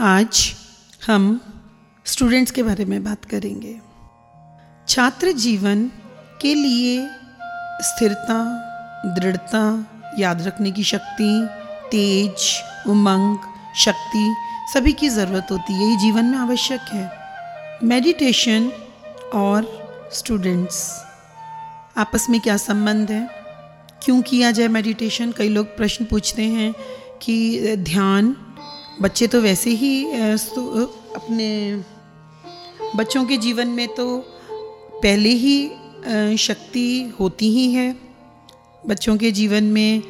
[0.00, 0.54] आज
[1.06, 1.40] हम
[2.06, 3.80] स्टूडेंट्स के बारे में बात करेंगे।
[4.88, 5.90] छात्र जीवन
[6.40, 7.08] के लिए
[7.80, 8.36] स्थिरता,
[9.14, 9.62] दृढ़ता,
[10.18, 11.48] याद रखने की शक्ति,
[11.90, 13.38] तेज, उमंग,
[13.76, 14.34] शक्ति
[14.74, 17.10] सभी की ज़रूरत होती है, ये जीवन में आवश्यक है।
[17.82, 18.72] मेडिटेशन
[19.34, 19.64] और
[20.12, 21.02] स्टूडेंट्स
[21.96, 23.28] आपस में क्या संबंध है?
[24.04, 26.74] क्यों किया जाए मेडिटेशन कई लोग प्रश्न पूछते हैं
[27.22, 28.36] कि ध्यान
[29.00, 31.48] बच्चे तो वैसे ही अपने
[32.96, 34.06] बच्चों के जीवन में तो
[35.02, 37.94] पहले ही शक्ति होती ही है।
[38.84, 40.02] बच्चों के जीवन में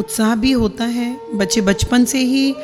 [0.00, 2.54] उत्साह भी होता है। बच्चे बचपन से ही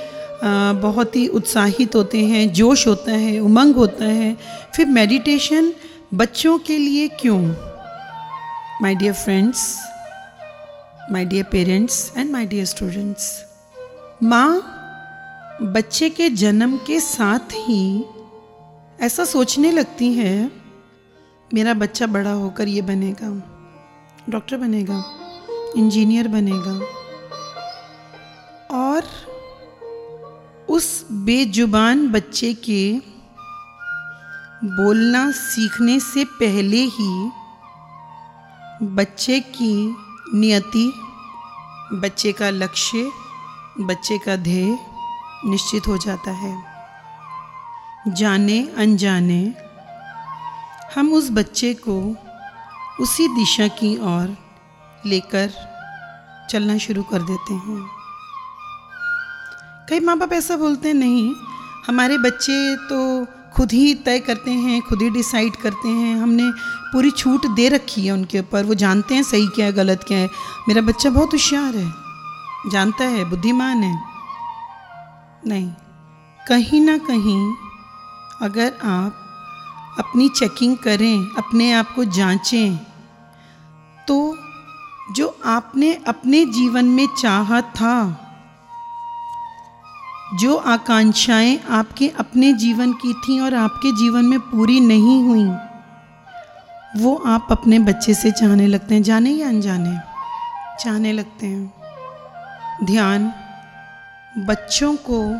[0.44, 4.36] बहुत ही उत्साहित होते हैं, जोश होता है, उमंग होता है।
[4.76, 5.72] फिर मेडिटेशन
[6.14, 7.40] बच्चों के लिए क्यों?
[8.82, 9.76] My dear friends
[11.12, 13.32] my dear parents and my dear students
[14.22, 14.73] माँ
[15.62, 18.04] बच्चे के जन्म के साथ ही
[19.00, 20.50] ऐसा सोचने लगती हैं,
[21.54, 23.28] मेरा बच्चा बड़ा होकर ये बनेगा,
[24.30, 25.02] डॉक्टर बनेगा,
[25.76, 26.74] इंजीनियर बनेगा।
[28.70, 29.04] और
[30.68, 32.98] उस बेजुबान बच्चे के
[34.64, 37.30] बोलना सीखने से पहले ही
[38.82, 39.74] बच्चे की
[40.34, 40.92] नियति,
[41.92, 43.10] बच्चे का लक्ष्य,
[43.80, 44.76] बच्चे का ध्येय
[45.46, 46.54] निश्चित हो जाता है।
[48.08, 49.42] जाने अनजाने,
[50.96, 51.98] हम उस बच्चे को
[53.00, 54.36] उसी दिशा की ओर
[55.06, 55.50] लेकर
[56.50, 57.90] चलना शुरू कर देते हैं।
[59.90, 61.34] कई माँ बाप ऐसा बोलते हैं, नहीं,
[61.86, 66.50] हमारे बच्चे तो खुद ही तय करते हैं, खुद ही डिसाइड करते हैं। हमने
[66.92, 70.18] पूरी छूट दे रखी है उनके ऊपर, वो जानते हैं सही क्या है, गलत क्या
[70.18, 70.30] है।
[70.68, 71.92] मेरा बच्चा बहुत होशियार है,
[72.70, 74.13] जानता है, बुद्धिमान है।
[75.46, 75.68] नहीं,
[76.48, 77.54] कहीं ना कहीं
[78.42, 79.20] अगर आप
[79.98, 82.76] अपनी चेकिंग करें, अपने आप को जांचें
[84.08, 84.16] तो
[85.14, 88.20] जो आपने अपने जीवन में चाहा था,
[90.34, 95.46] जो आकांक्षाएँ आपके अपने जीवन की थी और आपके जीवन में पूरी नहीं हुई,
[97.02, 99.96] वो आप अपने बच्चे से चाहने लगते हैं, जाने या अनजाने?
[100.80, 101.72] चाहने लगते हैं।
[102.84, 103.32] ध्यान
[104.38, 105.30] बच्चों को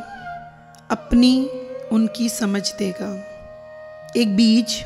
[0.91, 1.51] अपनी
[1.93, 3.25] उनकी समझ देगा।
[4.17, 4.85] एक बीज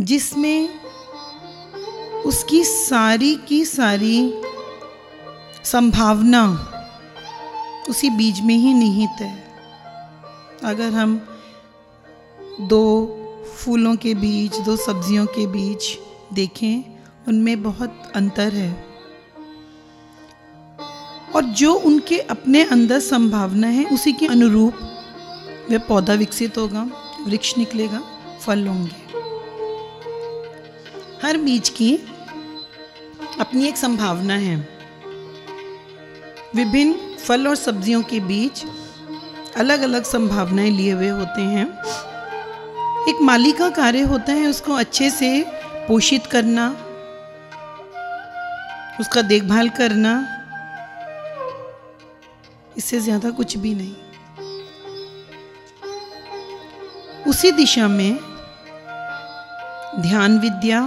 [0.00, 0.68] जिसमें
[2.26, 4.42] उसकी सारी की सारी
[5.64, 6.72] संभावना
[7.88, 9.44] उसी बीज में ही निहित है।
[10.64, 11.28] अगर हम
[12.60, 13.06] दो
[13.56, 15.98] फूलों के बीज, दो सब्जियों के बीज
[16.32, 16.84] देखें,
[17.28, 18.85] उनमें बहुत अंतर है।
[21.36, 24.74] और जो उनके अपने अंदर संभावना है, उसी के अनुरूप
[25.70, 26.90] वह पौधा विकसित होगा,
[27.26, 28.02] वृक्ष निकलेगा,
[28.40, 29.18] फल होंगे।
[31.26, 31.96] हर बीज की
[33.40, 34.68] अपनी एक संभावना है।
[36.54, 36.94] विभिन्न
[37.26, 38.64] फल और सब्जियों के बीज
[39.56, 41.66] अलग अलग संभावनाएँ लिए हुए होते हैं।
[43.08, 45.44] एक माली का कार्य होता है, उसको अच्छे से
[45.88, 46.70] पोषित करना,
[49.00, 50.35] उसका देखभाल करना
[52.76, 53.94] इससे ज़्यादा कुछ भी नहीं।
[57.26, 58.18] उसी दिशा में
[60.00, 60.80] ध्यान विद्या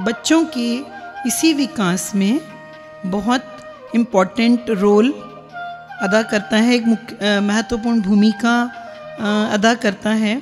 [0.00, 0.70] बच्चों के
[1.28, 2.40] इसी विकास में
[3.06, 3.44] बहुत
[3.94, 5.12] इम्पोर्टेंट रोल
[6.02, 6.84] अदा करता है, एक
[7.42, 8.56] महत्वपूर्ण भूमिका
[9.52, 10.34] अदा करता है।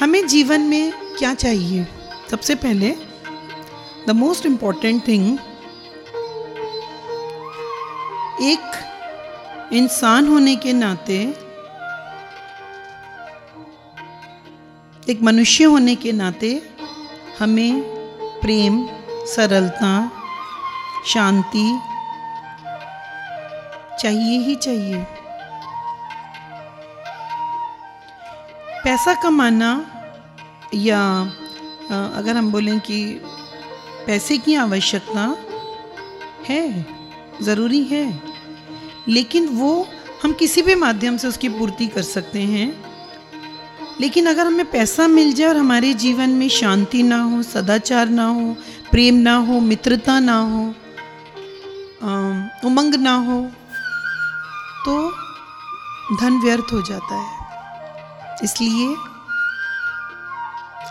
[0.00, 1.86] हमें जीवन में क्या चाहिए?
[2.30, 2.94] सबसे पहले
[4.06, 5.38] द मोस्ट इंपॉर्टेंट थिंग
[8.42, 11.18] एक इंसान होने के नाते,
[15.08, 16.50] एक मनुष्य होने के नाते
[17.38, 17.82] हमें
[18.40, 18.86] प्रेम,
[19.26, 19.92] सरलता,
[21.06, 21.66] शांति
[24.00, 25.04] चाहिए ही चाहिए।
[28.84, 29.70] पैसा कमाना
[30.74, 31.00] या
[31.90, 32.98] अगर हम बोलें कि
[34.08, 35.22] पैसे की आवश्यकता
[36.46, 36.86] है,
[37.42, 38.04] ज़रूरी है।
[39.08, 39.72] लेकिन वो
[40.22, 42.68] हम किसी भी माध्यम से उसकी पूर्ति कर सकते हैं।
[44.00, 48.26] लेकिन अगर हमें पैसा मिल जाए और हमारे जीवन में शांति ना हो, सदाचार ना
[48.28, 48.56] हो,
[48.90, 50.64] प्रेम ना हो, मित्रता ना हो
[52.64, 53.40] उमंग ना हो
[54.84, 54.96] तो
[56.16, 58.88] धन व्यर्थ हो जाता है। इसलिए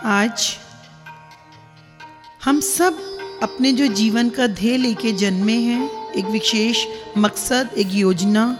[0.06, 0.56] आज
[2.44, 2.98] हम सब
[3.42, 6.84] अपने जो जीवन का ध्येय लेके जन्मे हैं, एक विशेष
[7.18, 8.58] मकसद, एक योजना,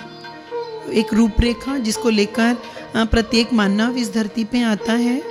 [0.92, 2.56] एक रूपरेखा जिसको लेकर
[2.96, 5.22] प्रत्येक मानव इस धरती पे आता है।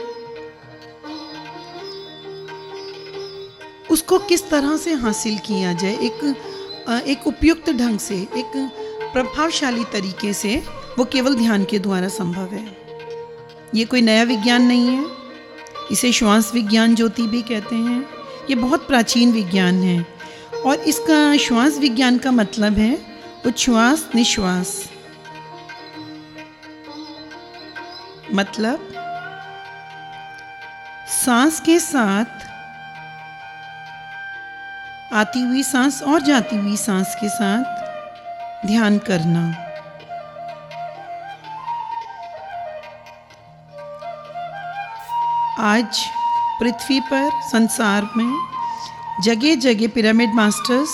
[3.92, 5.96] उसको किस तरह से हासिल किया जाए?
[5.96, 6.36] एक
[7.08, 8.52] एक उपयुक्त ढंग से, एक
[9.14, 10.64] प्रभावशाली तरीके से
[11.00, 12.78] वो केवल ध्यान के द्वारा संभव है।
[13.76, 15.06] ये कोई नया विज्ञान नहीं है।
[15.92, 18.17] इसे श्वास विज्ञान ज्योति भी कहते हैं।
[18.50, 20.06] ये बहुत प्राचीन विज्ञान है।
[20.66, 22.98] और इसका श्वास विज्ञान का मतलब है
[23.46, 24.90] उच्छ्वास निश्वास।
[28.34, 28.94] मतलब
[31.08, 32.46] सांस के साथ
[35.14, 39.44] आती हुई सांस और जाती हुई सांस के साथ ध्यान करना।
[45.64, 46.00] आज
[46.59, 48.31] पृथ्वी पर, संसार में
[49.24, 50.89] जगह जगह पिरामिड मास्टर्स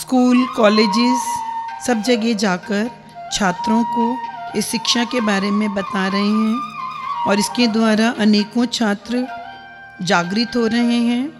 [0.00, 1.24] स्कूल कॉलेजेस
[1.86, 2.90] सब जगह जाकर
[3.32, 4.16] छात्रों को
[4.58, 9.26] इस शिक्षा के बारे में बता रहे हैं और इसके द्वारा अनेकों छात्र
[10.02, 11.30] जागृत हो रहे हैं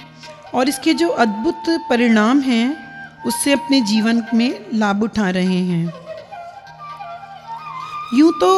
[0.55, 2.67] और इसके जो अद्भुत परिणाम हैं,
[3.27, 5.85] उससे अपने जीवन में लाभ उठा रहे हैं।
[8.15, 8.51] यूँ तो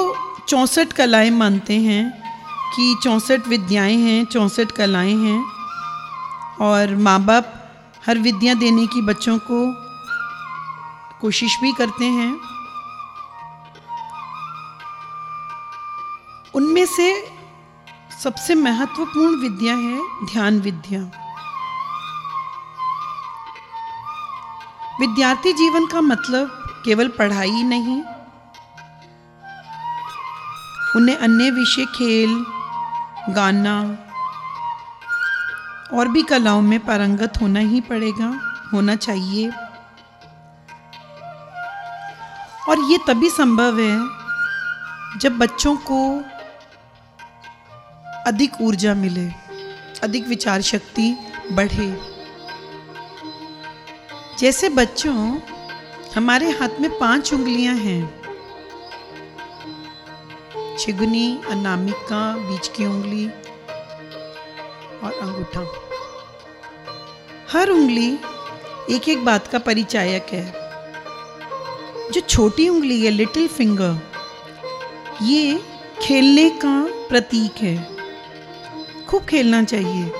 [0.48, 2.22] चौंसठ कलाएँ मानते हैं
[2.76, 5.44] कि चौंसठ विद्याएँ हैं, चौंसठ कलाएँ हैं
[6.60, 7.52] और माँ बाप
[8.06, 9.60] हर विद्या देने की बच्चों को
[11.20, 12.40] कोशिश भी करते हैं।
[16.54, 17.28] उनमें से
[18.22, 21.00] सबसे महत्वपूर्ण विद्या है ध्यान विद्या।
[25.00, 28.02] विद्यार्थी जीवन का मतलब केवल पढ़ाई नहीं
[30.96, 32.44] उन्हें अन्य विषय खेल,
[33.31, 33.81] गाना
[35.93, 38.40] और भी कलाओं में पारंगत होना ही पड़ेगा,
[38.72, 39.50] होना चाहिए।
[42.69, 44.08] और ये तभी संभव है
[45.19, 46.19] जब बच्चों को
[48.26, 49.28] अधिक ऊर्जा मिले,
[50.02, 51.16] अधिक विचार शक्ति
[51.52, 52.00] बढ़े।
[54.38, 55.38] जैसे बच्चों,
[56.16, 58.16] हमारे हाथ में पाँच उंगलियाँ हैं।
[60.78, 63.26] छिगुनी अनामिका बीच की उंगली
[65.02, 65.67] और अंगूठा।
[67.52, 68.19] हर उंगली
[68.90, 70.52] एक एक बात का परिचायक है।
[72.11, 74.00] जो छोटी उंगली है, लिटिल फिंगर,
[75.23, 75.61] ये
[76.02, 77.96] खेलने का प्रतीक है।
[79.08, 80.12] खूब खेलना चाहिए।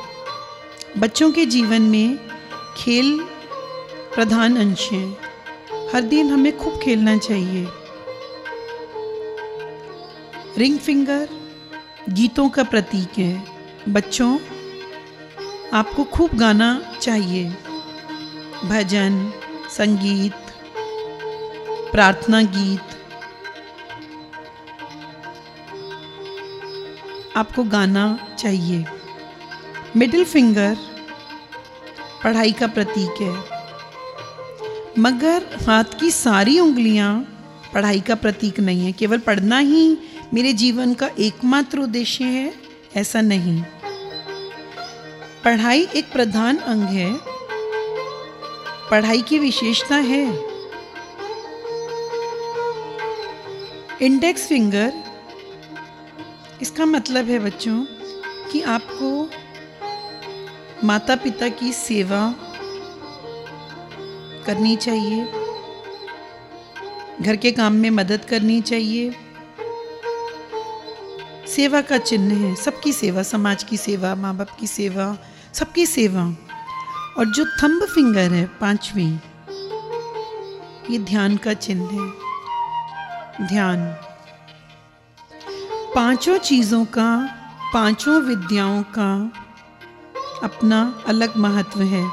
[0.99, 2.19] बच्चों के जीवन में
[2.77, 3.21] खेल
[4.15, 5.19] प्रधान अंश हैं।
[5.95, 7.69] हर दिन हमें खूब खेलना चाहिए।
[10.59, 11.29] रिंग फिंगर
[12.09, 13.45] गीतों का प्रतीक है।
[13.89, 14.39] बच्चों,
[15.73, 17.51] आपको खूब गाना चाहिए।
[18.65, 19.33] भजन,
[19.71, 20.35] संगीत,
[21.93, 22.81] प्रार्थना गीत।
[27.37, 28.85] आपको गाना चाहिए।
[29.97, 30.77] मिडिल फिंगर
[32.25, 33.37] पढ़ाई का प्रतीक है।
[34.99, 37.33] मगर हाथ की सारी उंगलियाँ
[37.75, 39.99] पढ़ाई का प्रतीक नहीं है। केवल पढ़ना ही
[40.35, 42.55] मेरे जीवन का एकमात्र उद्देश्य है,
[42.97, 43.63] ऐसा नहीं।
[45.45, 47.17] पढ़ाई एक प्रधान अंग है।
[48.91, 50.39] पढ़ाई की विशेषता है।
[54.03, 54.93] इंडेक्स फिंगर,
[56.63, 57.85] इसका मतलब है बच्चों,
[58.53, 59.31] कि आपको
[60.87, 62.35] माता पिता की सेवा
[64.47, 65.25] करनी चाहिए।
[67.21, 69.26] घर के काम में मदद करनी चाहिए।
[71.49, 75.19] सेवा का चिन्ह है। सबकी सेवा, समाज की सेवा माँ बाप की सेवा,
[75.55, 76.37] सबकी सेवा।
[77.19, 79.19] और जो थंब फिंगर है, पांचवी,
[80.91, 82.11] ये ध्यान का चिन्ह है।
[83.47, 83.97] ध्यान।
[85.95, 87.37] पाँचों चीज़ों का,
[87.75, 89.33] पाँचों विद्याओं का
[90.43, 92.11] अपना अलग महत्व है।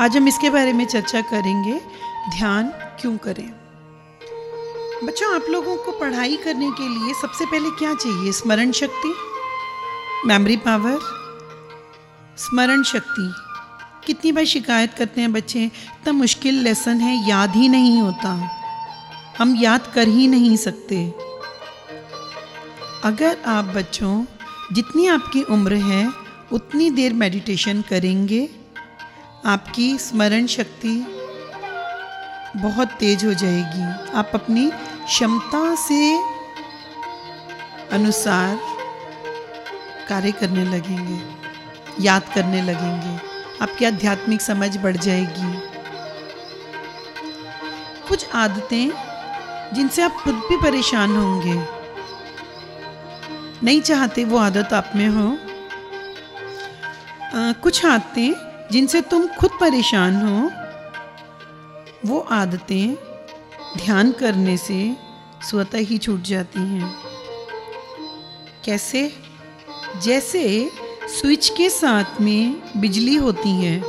[0.00, 1.80] आज हम इसके बारे में चर्चा करेंगे,
[2.38, 3.61] ध्यान क्यों करें?
[5.04, 8.32] बच्चों, आप लोगों को पढ़ाई करने के लिए सबसे पहले क्या चाहिए?
[8.32, 9.14] स्मरण शक्ति?
[10.26, 10.98] मेमोरी पावर
[12.38, 13.32] स्मरण शक्ति।
[14.06, 18.50] कितनी बार शिकायत करते हैं बच्चे, इतना मुश्किल लेसन है, याद ही नहीं होता।
[19.38, 21.14] हम याद कर ही नहीं सकते।
[23.04, 24.24] अगर आप बच्चों,
[24.72, 26.12] जितनी आपकी उम्र है,
[26.52, 28.48] उतनी देर मेडिटेशन करेंगे,
[29.46, 31.06] आपकी स्मरण शक्ति
[32.56, 34.72] बहुत तेज हो जाएगी। आप अपनी
[35.06, 36.18] क्षमता से
[37.92, 38.58] अनुसार
[40.08, 41.22] कार्य करने लगेंगे
[42.00, 43.16] याद करने लगेंगे।
[43.62, 45.60] आपकी आध्यात्मिक समझ बढ़ जाएगी।
[48.08, 48.90] कुछ आदतें
[49.74, 51.66] जिनसे आप खुद भी परेशान होंगे।
[53.62, 55.38] नहीं चाहते वो आदत आप में हो।
[57.38, 58.32] आ, कुछ आदतें
[58.72, 60.50] जिनसे तुम खुद परेशान हो
[62.06, 63.11] वो आदतें
[63.76, 64.96] ध्यान करने से
[65.50, 66.94] स्वतः ही छूट जाती हैं।
[68.64, 69.12] कैसे?
[70.02, 70.70] जैसे
[71.20, 73.80] स्विच के साथ में बिजली होती है।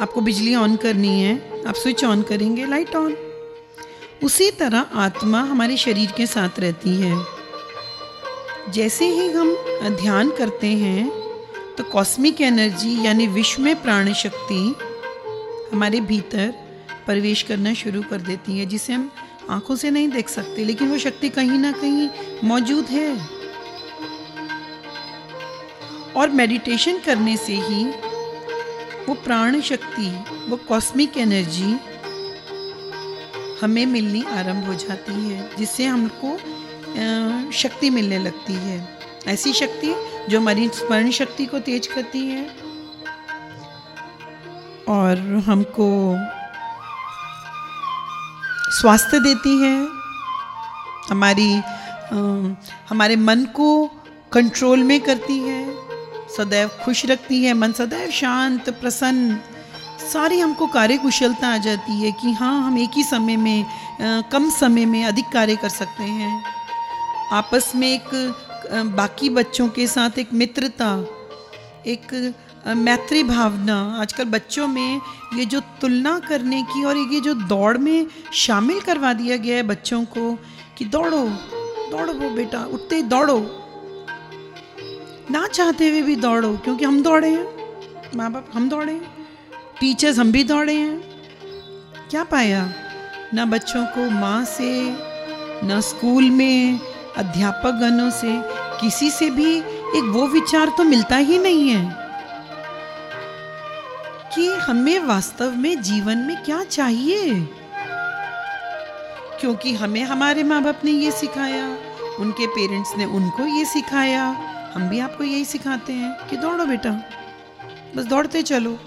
[0.00, 3.16] आपको बिजली ऑन करनी है, आप स्विच ऑन करेंगे, लाइट ऑन।
[4.24, 7.24] उसी तरह आत्मा हमारे शरीर के साथ रहती है।
[8.70, 9.56] जैसे ही हम
[9.88, 11.10] ध्यान करते हैं
[11.78, 14.74] तो कॉस्मिक एनर्जी यानी विश्व में प्राण शक्ति
[15.72, 16.54] हमारे भीतर
[17.06, 19.10] प्रवेश करना शुरू कर देती है, जिसे हम
[19.50, 22.08] आँखों से नहीं देख सकते, लेकिन वो शक्ति कहीं ना कहीं
[22.44, 23.08] मौजूद है।
[26.16, 27.84] और मेडिटेशन करने से ही
[29.08, 30.08] वो प्राण शक्ति,
[30.48, 31.76] वो कॉस्मिक एनर्जी
[33.62, 36.36] हमें मिलनी आरंभ हो जाती है, जिससे हमको
[37.52, 38.78] शक्ति मिलने लगती है।
[39.28, 39.94] ऐसी शक्ति
[40.28, 42.44] जो हमारी स्मरण शक्ति को तेज करती है
[44.88, 45.86] और हमको
[48.80, 49.76] स्वास्थ्य देती है
[51.10, 52.18] हमारी आ,
[52.88, 53.68] हमारे मन को
[54.32, 55.60] कंट्रोल में करती है
[56.36, 59.38] सदैव खुश रखती है मन सदैव शांत प्रसन्न।
[60.12, 64.20] सारी हमको कार्य कुशलता आ जाती है कि हाँ हम एक ही समय में आ,
[64.32, 66.42] कम समय में अधिक कार्य कर सकते हैं।
[67.32, 68.10] आपस में एक
[68.96, 70.88] बाकी बच्चों के साथ एक मित्रता
[71.86, 72.34] एक
[72.66, 75.00] मैत्री भावना आजकल बच्चों में
[75.34, 79.62] ये जो तुलना करने की और ये जो दौड़ में शामिल करवा दिया गया है
[79.62, 80.32] बच्चों को
[80.78, 81.22] कि दौड़ो
[81.90, 83.38] दौड़ो वो बेटा, उठते ही दौड़ो।
[85.30, 89.10] ना चाहते हुए भी दौड़ो, क्योंकि हम दौड़े हैं माँ बाप हम दौड़े हैं,
[89.80, 92.68] टीचर्स हम भी दौड़े हैं। क्या पाया?
[93.34, 94.70] ना बच्चों को माँ से,
[95.66, 96.80] ना स्कूल में
[97.16, 98.40] अध्यापक गणों से,
[98.80, 102.01] किसी से भी एक वो विचार तो मिलता ही नहीं है।
[104.34, 107.48] कि हमें वास्तव में जीवन में क्या चाहिए?
[109.40, 111.68] क्योंकि हमें हमारे माँ बाप ने ये सिखाया,
[112.20, 114.24] उनके पेरेंट्स ने उनको ये सिखाया,
[114.74, 116.90] हम भी आपको यही सिखाते हैं कि दौड़ो बेटा,
[117.96, 118.78] बस दौड़ते चलो।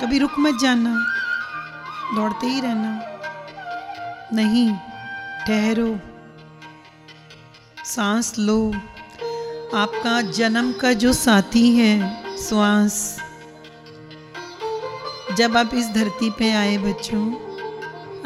[0.00, 1.06] कभी रुक मत जाना,
[2.16, 3.02] दौड़ते ही रहना।
[4.32, 4.72] नहीं,
[5.46, 6.00] ठहरो,
[7.84, 8.72] सांस लो।
[9.74, 13.18] आपका जन्म का जो साथी है, श्वास।
[15.36, 17.22] जब आप इस धरती पे आए बच्चों,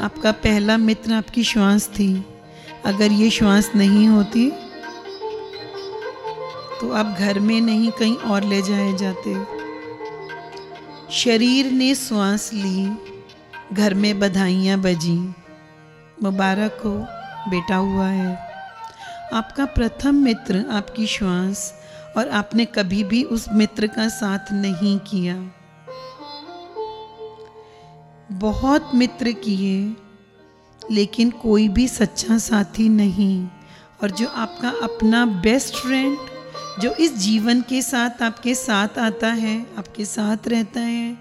[0.05, 2.25] आपका पहला मित्र आपकी श्वास थी।
[2.85, 4.51] अगर ये श्वास नहीं होती
[6.81, 9.35] तो आप घर में नहीं कहीं और ले जाए जाते।
[11.13, 12.91] शरीर ने श्वास ली,
[13.73, 15.19] घर में बधाइयाँ बजी।
[16.23, 16.97] मुबारक हो,
[17.51, 18.35] बेटा हुआ है।
[19.35, 21.73] आपका प्रथम मित्र आपकी श्वास,
[22.17, 25.37] और आपने कभी भी उस मित्र का साथ नहीं किया।
[28.33, 29.97] बहुत मित्र किए,
[30.91, 33.49] लेकिन कोई भी सच्चा साथी नहीं।
[34.03, 36.19] और जो आपका अपना बेस्ट फ्रेंड
[36.81, 41.19] जो इस जीवन के साथ आपके साथ आता है, आपके साथ रहता है,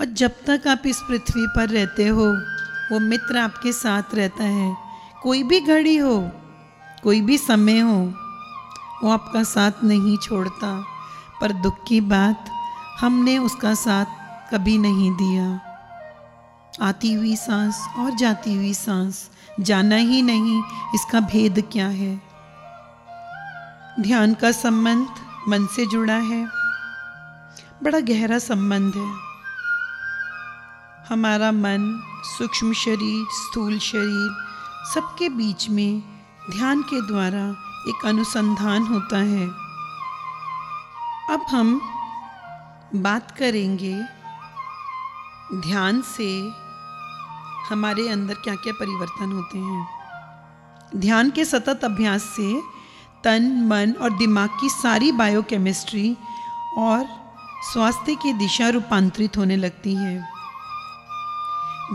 [0.00, 2.26] और जब तक आप इस पृथ्वी पर रहते हो,
[2.92, 4.76] वो मित्र आपके साथ रहता है।
[5.22, 6.30] कोई भी घड़ी हो,
[7.02, 8.14] कोई भी समय हो,
[9.04, 10.84] वो आपका साथ नहीं छोड़ता।
[11.40, 12.44] पर दुख की बात,
[13.00, 14.06] हमने उसका साथ
[14.54, 15.65] कभी नहीं दिया।
[16.82, 19.30] आती हुई सांस और जाती हुई सांस।
[19.60, 20.62] जाना ही नहीं,
[20.94, 22.22] इसका भेद क्या है?
[24.00, 25.08] ध्यान का संबंध
[25.48, 26.46] मन से जुड़ा है।
[27.82, 29.14] बड़ा गहरा संबंध है।
[31.08, 32.02] हमारा मन,
[32.38, 34.36] सूक्ष्म शरीर, स्थूल शरीर,
[34.94, 36.02] सबके बीच में
[36.50, 37.50] ध्यान के द्वारा
[37.88, 39.46] एक अनुसंधान होता है।
[41.34, 41.80] अब हम
[42.94, 44.02] बात करेंगे
[45.54, 46.65] ध्यान से
[47.68, 52.60] हमारे अंदर क्या क्या परिवर्तन होते हैं। ध्यान के सतत अभ्यास से
[53.24, 56.16] तन, मन और दिमाग की सारी बायोकेमिस्ट्री
[56.78, 57.06] और
[57.72, 60.16] स्वास्थ्य की दिशा रूपांतरित होने लगती है।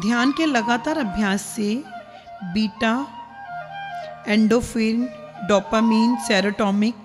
[0.02, 1.84] ध्यान के लगातार अभ्यास से
[2.44, 2.94] बीटा
[4.28, 5.08] एंडोफिन
[5.48, 6.96] डोपामीन सेरोटोमिक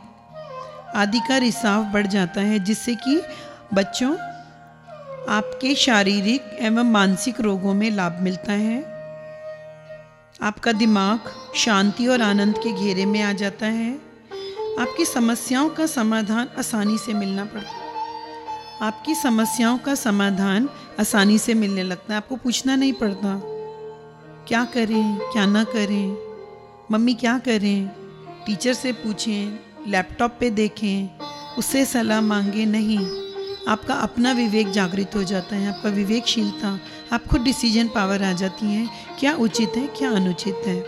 [0.95, 3.21] आदि का रिसाव बढ़ जाता है, जिससे कि
[3.75, 4.17] बच्चों
[5.29, 8.79] आपके शारीरिक एवं मानसिक रोगों में लाभ मिलता है।
[10.43, 11.21] आपका दिमाग
[11.57, 13.93] शांति और आनंद के घेरे में आ जाता है।
[14.81, 20.69] आपकी समस्याओं का समाधान आसानी से मिलना पड़ता आपकी समस्याओं का समाधान
[21.01, 23.41] आसानी से मिलने लगता है। आपको पूछना नहीं पड़ता,
[24.49, 25.19] क्या करें?
[25.33, 26.17] क्या ना करें?
[26.91, 27.89] मम्मी क्या करें?
[28.47, 31.19] टीचर से पूछें, लैपटॉप पे देखें,
[31.59, 32.67] उससे सलाह मांगे?
[32.67, 33.27] नहीं।
[33.69, 36.79] आपका अपना विवेक जागृत हो जाता है, आपका विवेकशीलता
[37.13, 38.89] आप खुद डिसीज़न पावर आ जाती है,
[39.21, 40.83] क्या उचित है, क्या अनुचित है।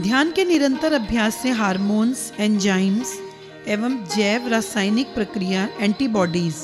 [0.00, 3.18] ध्यान के निरंतर अभ्यास से हार्मोन्स एंजाइम्स
[3.68, 6.62] एवं जैव रासायनिक प्रक्रिया एंटीबॉडीज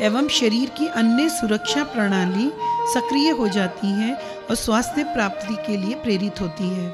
[0.00, 2.50] एवं शरीर की अन्य सुरक्षा प्रणाली
[2.94, 4.14] सक्रिय हो जाती है
[4.50, 6.92] और स्वास्थ्य प्राप्ति के लिए प्रेरित होती है।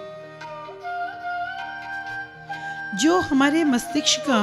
[2.98, 4.40] जो हमारे मस्तिष्क का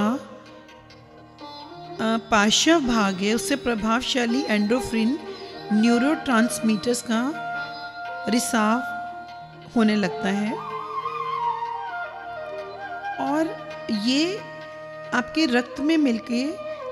[2.00, 5.20] पार्श्व भाग है उससे प्रभावशाली एंडोफ्रिन
[5.74, 6.16] न्यूरो
[7.08, 7.22] का
[8.30, 8.82] रिसाव
[9.76, 10.54] होने लगता है।
[13.20, 13.56] और
[13.92, 14.38] ये
[15.14, 16.44] आपके रक्त में मिलके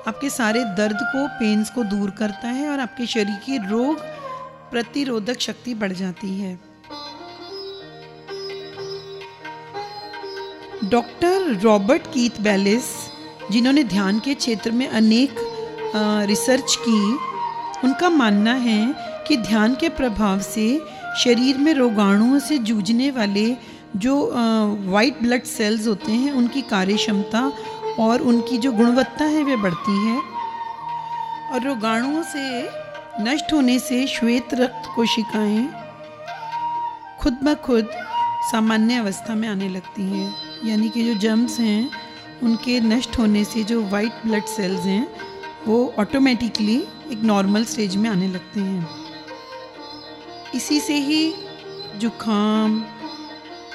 [0.10, 4.02] आपके सारे दर्द को पेन्स को दूर करता है और आपके शरीर की रोग
[4.72, 6.60] प्रतिरोधक शक्ति बढ़ जाती है।
[10.90, 13.09] डॉक्टर रॉबर्ट कीथ बैलिस
[13.52, 15.36] जिन्होंने ध्यान के क्षेत्र में अनेक
[16.30, 17.02] रिसर्च की,
[17.84, 18.82] उनका मानना है
[19.28, 20.68] कि ध्यान के प्रभाव से
[21.18, 23.46] शरीर में रोगाणुओं से जूझने वाले
[23.96, 24.16] जो
[24.86, 27.52] वाइट ब्लड सेल्स होते हैं, उनकी कार्य क्षमता
[28.00, 30.18] और उनकी जो गुणवत्ता है, वे बढ़ती है।
[31.54, 32.44] और रोगाणुओं से
[33.24, 35.68] नष्ट होने से श्वेत रक्त कोशिकाएँ
[37.22, 37.88] खुद ब खुद
[38.52, 40.34] सामान्य अवस्था में आने लगती हैं।
[40.66, 41.90] यानी कि जो जम्स हैं
[42.44, 45.08] उनके नष्ट होने से जो वाइट ब्लड सेल्स हैं,
[45.68, 46.78] वो ऑटोमेटिकली
[47.12, 48.88] एक नॉर्मल स्टेज में आने लगते हैं।
[50.56, 51.34] इसी से ही
[51.96, 52.84] जुखाम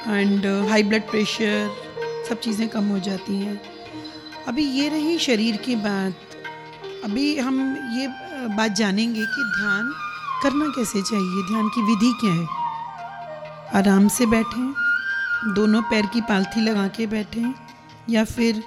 [0.08, 1.70] एंड हाई ब्लड प्रेशर
[2.28, 3.60] सब चीज़ें कम हो जाती हैं।
[4.48, 6.14] अभी ये रही शरीर की बात।
[7.04, 8.06] अभी हम ये
[8.56, 9.92] बात जानेंगे कि ध्यान
[10.42, 11.42] करना कैसे चाहिए?
[11.48, 12.46] ध्यान की विधि क्या है?
[13.74, 14.74] आराम से बैठें,
[15.54, 17.54] दोनों पैर की पालथी लगा के बैठें
[18.10, 18.62] या फिर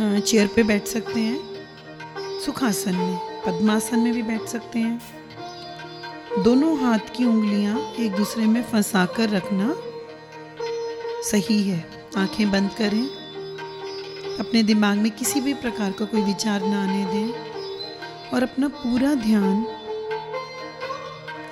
[0.00, 7.14] चेयर पे बैठ सकते हैं। सुखासन में, पद्मासन में भी बैठ सकते हैं। दोनों हाथ
[7.16, 9.74] की उंगलियाँ एक दूसरे में फंसा कर रखना
[11.30, 11.84] सही है।
[12.16, 13.04] आँखें बंद करें।
[14.38, 17.32] अपने दिमाग में किसी भी प्रकार का कोई विचार ना आने दें।
[18.30, 19.66] और अपना पूरा ध्यान,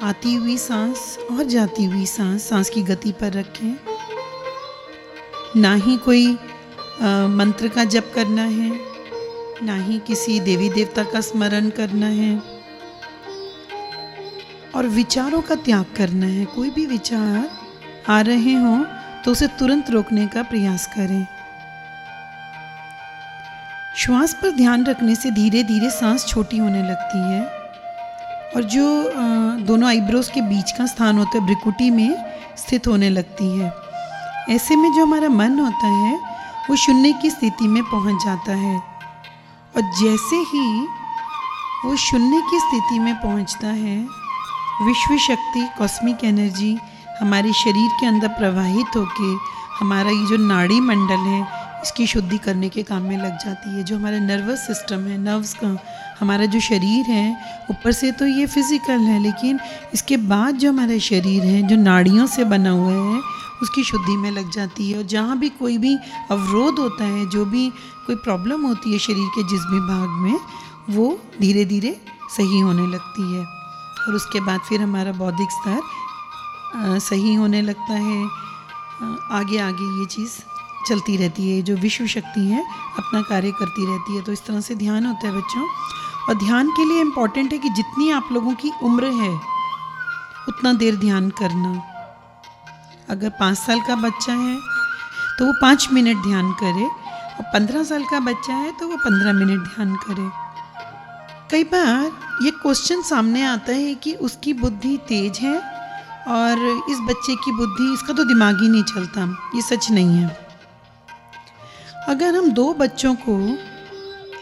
[0.03, 3.77] आती हुई सांस और जाती हुई सांस सांस की गति पर रखें।
[5.57, 6.37] ना ही कोई
[7.01, 8.71] मंत्र का जप करना है,
[9.63, 12.43] ना ही किसी देवी देवता का स्मरण करना है।
[14.75, 17.49] और विचारों का त्याग करना है। कोई भी विचार
[18.09, 18.85] आ रहे हों
[19.25, 21.27] तो उसे तुरंत रोकने का प्रयास करें।
[23.97, 27.43] श्वास पर ध्यान रखने से धीरे धीरे सांस छोटी होने लगती है।
[28.57, 28.87] और जो
[29.67, 32.17] दोनों आईब्रोज के बीच का स्थान होता है, ब्रिकुटी में
[32.57, 33.73] स्थित होने लगती है।
[34.51, 36.19] ऐसे में जो हमारा मन होता है
[36.69, 38.77] वो शून्य की स्थिति में पहुँच जाता है।
[39.75, 40.67] और जैसे ही
[41.85, 43.97] वो शून्य की स्थिति में पहुँचता है
[44.83, 46.77] विश्व शक्ति कॉस्मिक एनर्जी
[47.21, 49.35] हमारे शरीर के अंदर प्रवाहित होके
[49.77, 51.41] हमारा ये जो नाड़ी मंडल है,
[51.83, 55.55] इसकी शुद्धि करने के काम में लग जाती है। जो हमारा नर्वस सिस्टम है नर्व्स
[55.55, 55.77] का
[56.21, 57.37] हमारा जो शरीर है,
[57.71, 59.61] ऊपर से तो ये फ़िज़िकल है, लेकिन
[59.95, 63.21] इसके बाद जो हमारा शरीर है, जो नाड़ियों से बना हुआ है
[63.63, 65.97] उसकी शुद्धि में लग जाती है और जहाँ भी कोई भी
[66.31, 67.71] अवरोध होता है, जो भी
[68.07, 70.41] कोई प्रॉब्लम होती है शरीर के जिस भी भाग में,
[70.91, 72.01] वो धीरे धीरे
[72.37, 73.45] सही होने लगती है।
[74.09, 75.81] और उसके बाद फिर हमारा बौद्धिक स्तर
[76.99, 78.25] सही होने लगता है।
[79.33, 80.31] आगे आगे ये चीज़
[80.89, 82.65] चलती रहती है, जो विश्व शक्ति है,
[82.99, 85.69] अपना कार्य करती रहती है। तो इस तरह से ध्यान होता है बच्चों।
[86.29, 89.41] और ध्यान के लिए इंपॉर्टेंट है कि जितनी आप लोगों की उम्र है,
[90.49, 91.94] उतना देर ध्यान करना।
[93.09, 94.57] अगर पाँच साल का बच्चा है
[95.39, 99.33] तो वो पाँच मिनट ध्यान करे। और पंद्रह साल का बच्चा है तो वो पंद्रह
[99.35, 100.29] मिनट ध्यान करे।
[101.51, 105.57] कई बार ये क्वेश्चन सामने आता है कि उसकी बुद्धि तेज है
[106.29, 106.59] और
[106.91, 110.29] इस बच्चे की बुद्धि, इसका तो दिमाग ही नहीं चलता। ये सच नहीं है।
[112.09, 113.37] अगर हम दो बच्चों को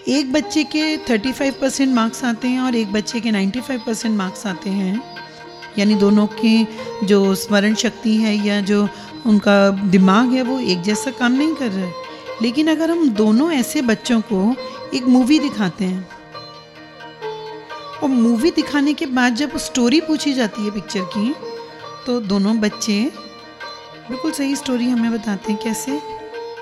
[0.09, 4.47] एक बच्चे के 35 परसेंट मार्क्स आते हैं और एक बच्चे के 95 परसेंट मार्क्स
[4.47, 5.01] आते हैं
[5.79, 6.67] यानी दोनों की
[7.05, 8.89] जो स्मरण शक्ति है या जो
[9.27, 12.11] उनका दिमाग है, वो एक जैसा काम नहीं कर रहा। है
[12.43, 14.55] लेकिन अगर हम दोनों ऐसे बच्चों को
[14.95, 16.09] एक मूवी दिखाते हैं,
[18.03, 21.35] और मूवी दिखाने के बाद जब स्टोरी पूछी जाती है पिक्चर की
[22.07, 23.01] तो दोनों बच्चे
[24.09, 26.01] बिल्कुल सही स्टोरी हमें बताते हैं कैसे।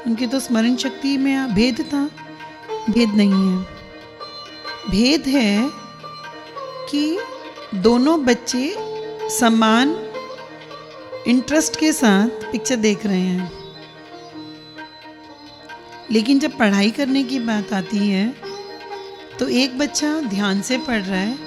[0.06, 2.08] उनकी तो स्मरण शक्ति में भेद था।
[2.90, 3.58] भेद नहीं है।
[4.90, 5.70] भेद है
[6.90, 7.18] कि
[7.74, 8.62] दोनों बच्चे
[9.30, 9.90] समान
[11.26, 13.50] इंटरेस्ट के साथ पिक्चर देख रहे हैं।
[16.10, 18.28] लेकिन जब पढ़ाई करने की बात आती है
[19.38, 21.38] तो एक बच्चा ध्यान से पढ़ रहा है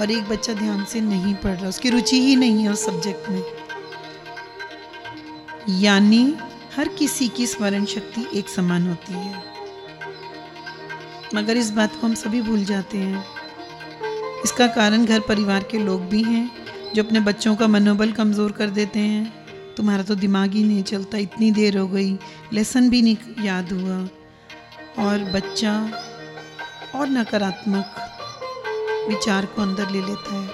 [0.00, 3.28] और एक बच्चा ध्यान से नहीं पढ़ रहा। उसकी रुचि ही नहीं है उस सब्जेक्ट
[3.28, 3.42] में।
[5.80, 6.34] यानी
[6.76, 9.42] हर किसी की स्मरण शक्ति एक समान होती है।
[11.34, 13.24] मगर इस बात को हम सभी भूल जाते हैं।
[14.44, 16.59] इसका कारण घर परिवार के लोग भी हैं।
[16.94, 21.18] जो अपने बच्चों का मनोबल कमज़ोर कर देते हैं। तुम्हारा तो दिमाग ही नहीं चलता,
[21.18, 22.18] इतनी देर हो गई
[22.52, 23.98] लेसन भी नहीं याद हुआ।
[24.98, 25.72] और बच्चा
[26.94, 27.96] और नकारात्मक
[29.08, 30.48] विचार को अंदर ले लेता है।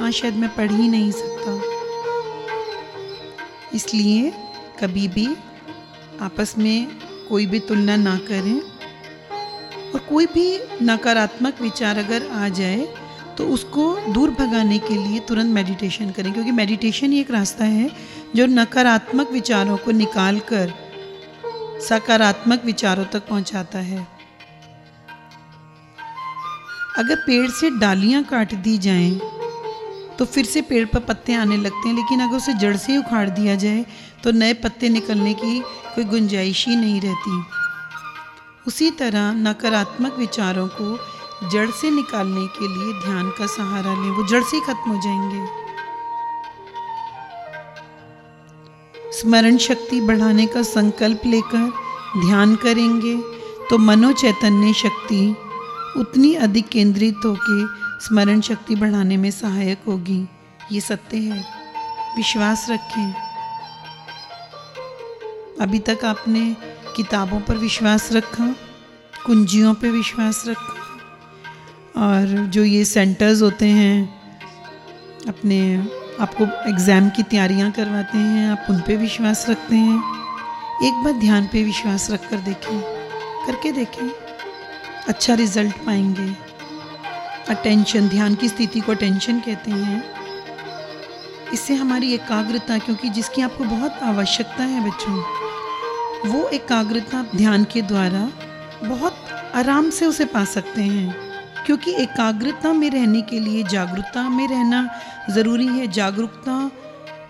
[0.00, 1.60] हाँ शायद मैं पढ़ ही नहीं सकता।
[3.74, 4.32] इसलिए
[4.80, 5.26] कभी भी
[6.20, 6.88] आपस में
[7.28, 8.60] कोई भी तुलना ना करें।
[9.92, 10.46] और कोई भी
[10.82, 12.86] नकारात्मक विचार अगर आ जाए
[13.38, 17.90] तो उसको दूर भगाने के लिए तुरंत मेडिटेशन करें, क्योंकि मेडिटेशन ही एक रास्ता है
[18.36, 20.72] जो नकारात्मक विचारों को निकाल कर
[21.82, 24.06] सकारात्मक विचारों तक पहुंचाता है।
[26.98, 29.20] अगर पेड़ से डालियाँ काट दी जाएँ
[30.18, 33.28] तो फिर से पेड़ पर पत्ते आने लगते हैं, लेकिन अगर उसे जड़ से उखाड़
[33.30, 33.84] दिया जाए
[34.22, 35.58] तो नए पत्ते निकलने की
[35.94, 37.42] कोई गुंजाइश ही नहीं रहती।
[38.66, 40.96] उसी तरह नकारात्मक विचारों को
[41.50, 45.64] जड़ से निकालने के लिए ध्यान का सहारा लें। वो जड़ से खत्म हो जाएँगे।
[49.12, 51.72] स्मरण शक्ति बढ़ाने का संकल्प लेकर
[52.26, 53.16] ध्यान करेंगे
[53.70, 55.36] तो मनोचैतन्य शक्ति
[55.96, 60.28] उतनी अधिक केंद्रित होकर स्मरण शक्ति बढ़ाने में सहायक होगी।
[60.72, 61.44] ये सत्य है।
[62.16, 63.12] विश्वास रखें।
[65.60, 66.56] अभी तक आपने
[66.96, 68.54] किताबों पर विश्वास रखा,
[69.26, 70.83] कुंजियों पर विश्वास रखा
[71.94, 74.08] और जो ये सेंटर्स होते हैं,
[75.28, 75.58] अपने
[76.20, 79.98] आपको एग्ज़ाम की तैयारियाँ करवाते हैं, आप उन पे विश्वास रखते हैं।
[80.84, 82.80] एक बार ध्यान पे विश्वास रख कर देखें,
[83.46, 84.10] करके देखें।
[85.08, 86.32] अच्छा रिज़ल्ट पाएँगे।
[87.48, 90.02] अटेंशन ध्यान की स्थिति को अटेंशन कहते हैं।
[91.52, 95.16] इससे हमारी एकाग्रता, क्योंकि जिसकी आपको बहुत आवश्यकता है बच्चों,
[96.26, 98.28] वो एकाग्रता ध्यान के द्वारा
[98.84, 99.16] बहुत
[99.54, 101.33] आराम से उसे पा सकते हैं।
[101.66, 104.88] क्योंकि एकाग्रता में रहने के लिए जागरूकता में रहना
[105.30, 106.70] ज़रूरी है। जागरूकता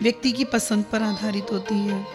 [0.03, 2.07] व्यक्ति की पसंद पर आधारित होती है।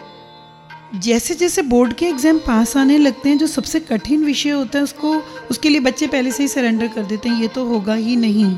[0.94, 4.84] जैसे जैसे बोर्ड के एग्ज़ाम पास आने लगते हैं, जो सबसे कठिन विषय होता है,
[4.84, 5.14] उसको,
[5.50, 8.56] उसके लिए बच्चे पहले से ही सरेंडर कर देते हैं, ये तो होगा ही नहीं।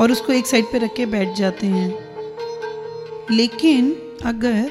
[0.00, 1.94] और उसको एक साइड पे रख के बैठ जाते हैं।
[3.30, 4.70] लेकिन अगर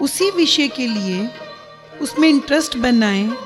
[0.00, 1.30] उसी विषय के लिए
[2.00, 3.36] उसमें इंटरेस्ट बनाएँ,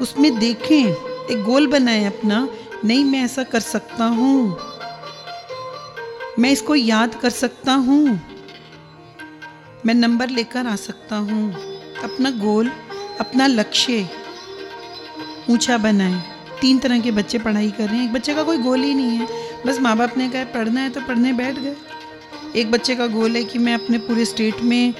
[0.00, 0.84] उसमें देखें,
[1.30, 2.48] एक गोल बनाएँ अपना
[2.84, 4.58] नहीं, मैं ऐसा कर सकता हूँ।
[6.38, 8.20] मैं इसको याद कर सकता हूँ।
[9.86, 11.52] मैं नंबर लेकर आ सकता हूँ।
[12.04, 12.70] अपना गोल,
[13.20, 14.08] अपना लक्ष्य
[15.50, 16.22] ऊँचा बनाएँ।
[16.60, 19.18] तीन तरह के बच्चे पढ़ाई कर रहे हैं। एक बच्चे का कोई गोल ही नहीं
[19.18, 19.26] है।
[19.66, 21.76] बस माँ बाप ने कहा, पढ़ना है तो पढ़ने बैठ गए।
[22.56, 24.92] एक बच्चे का गोल है कि मैं अपने पूरे स्टेट में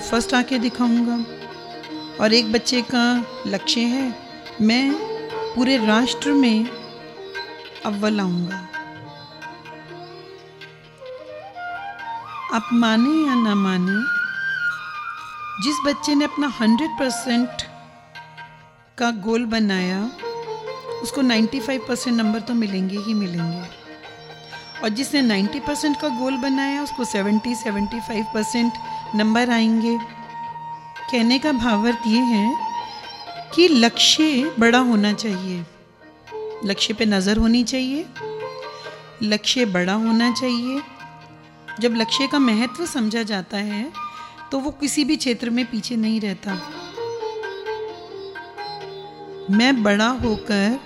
[0.00, 1.24] फ़र्स्ट आके दिखाऊँगा।
[2.20, 3.04] और एक बच्चे का
[3.46, 4.14] लक्ष्य है,
[4.60, 4.92] मैं
[5.54, 6.66] पूरे राष्ट्र में
[7.86, 8.56] अव्वल आऊँगा।
[12.52, 14.04] आप माने या ना माने,
[15.62, 17.48] जिस बच्चे ने अपना हंड्रेड परसेंट
[18.98, 20.10] का गोल बनाया,
[21.02, 23.62] उसको 95 परसेंट नंबर तो मिलेंगे ही मिलेंगे।
[24.82, 28.72] और जिसने 90 परसेंट का गोल बनाया, उसको 70 75 परसेंट
[29.14, 29.98] नंबर आएँगे।
[31.12, 32.56] कहने का भावार्थ ये है
[33.54, 35.64] कि लक्ष्य बड़ा होना चाहिए।
[36.64, 38.06] लक्ष्य पे नज़र होनी चाहिए।
[39.22, 40.80] लक्ष्य बड़ा होना चाहिए।
[41.80, 43.92] जब लक्ष्य का महत्व समझा जाता है
[44.52, 46.52] तो वो किसी भी क्षेत्र में पीछे नहीं रहता।
[49.50, 50.78] मैं बड़ा होकर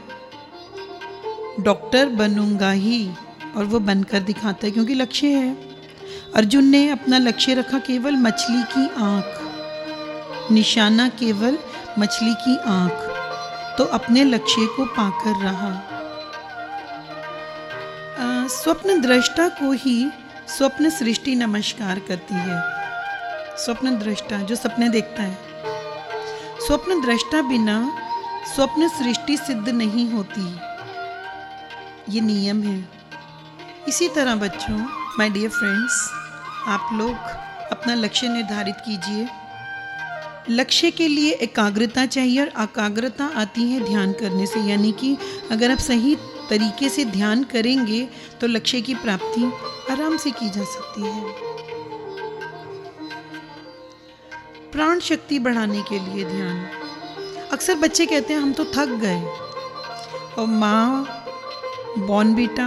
[1.60, 3.10] डॉक्टर बनूँगा ही,
[3.56, 5.56] और वो बनकर दिखाता है, क्योंकि लक्ष्य है।
[6.34, 11.58] अर्जुन ने अपना लक्ष्य रखा केवल मछली की आँख। निशाना केवल
[11.98, 13.09] मछली की आँख।
[13.78, 15.72] तो अपने लक्ष्य को पाकर रहा।
[18.48, 20.10] स्वप्न दृष्टा को ही
[20.48, 22.60] स्वप्न सृष्टि नमस्कार करती है।
[23.56, 25.38] स्वप्न दृष्टा, जो सपने देखता है।
[26.66, 27.92] स्वप्न दृष्टा बिना
[28.54, 30.46] स्वप्न सृष्टि सिद्ध नहीं होती।
[32.08, 32.88] ये नियम है।
[33.88, 34.78] इसी तरह बच्चों
[35.18, 36.10] माय डियर फ्रेंड्स
[36.68, 37.14] आप लोग
[37.72, 39.28] अपना लक्ष्य निर्धारित कीजिए।
[40.48, 45.16] लक्ष्य के लिए एकाग्रता चाहिए और एकाग्रता आती है ध्यान करने से। यानी कि
[45.50, 46.14] अगर आप सही
[46.50, 48.08] तरीके से ध्यान करेंगे
[48.40, 49.52] तो लक्ष्य की प्राप्ति
[49.92, 51.48] आराम से की जा सकती है।
[54.72, 56.64] प्राण शक्ति बढ़ाने के लिए ध्यान।
[57.52, 59.22] अक्सर बच्चे कहते हैं, हम तो थक गए।
[60.38, 61.06] और माँ
[61.98, 62.66] बॉर्नबीटा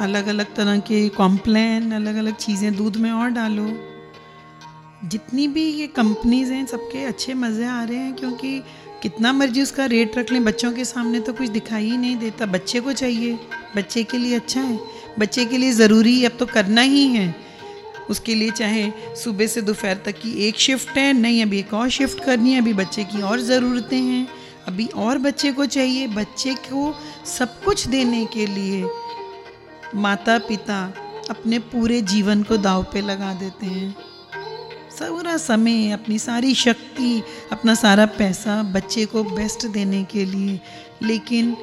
[0.00, 3.66] अलग अलग तरह के कॉम्प्लेन अलग अलग चीज़ें दूध में और डालो।
[5.04, 8.62] जितनी भी ये कंपनीज़ हैं, सबके अच्छे मज़े आ रहे हैं क्योंकि
[9.02, 12.46] कितना मर्ज़ी उसका रेट रख लें। बच्चों के सामने तो कुछ दिखाई ही नहीं देता।
[12.46, 13.38] बच्चे को चाहिए।
[13.76, 14.80] बच्चे के लिए अच्छा है।
[15.18, 17.34] बच्चे के लिए ज़रूरी अब तो करना ही है।
[18.10, 18.90] उसके लिए चाहे
[19.24, 22.60] सुबह से दोपहर तक की एक शिफ्ट है, नहीं, अभी एक और शिफ्ट करनी है।
[22.60, 24.28] अभी बच्चे की और ज़रूरतें हैं।
[24.68, 26.94] अभी और बच्चे को चाहिए। बच्चे को
[27.26, 28.86] सब कुछ देने के लिए
[29.94, 30.94] माता पिता
[31.30, 33.94] अपने पूरे जीवन को दाव पे लगा देते हैं।
[35.02, 40.60] सारा समय, अपनी सारी शक्ति, अपना सारा पैसा बच्चे को बेस्ट देने के लिए।
[41.02, 41.56] लेकिन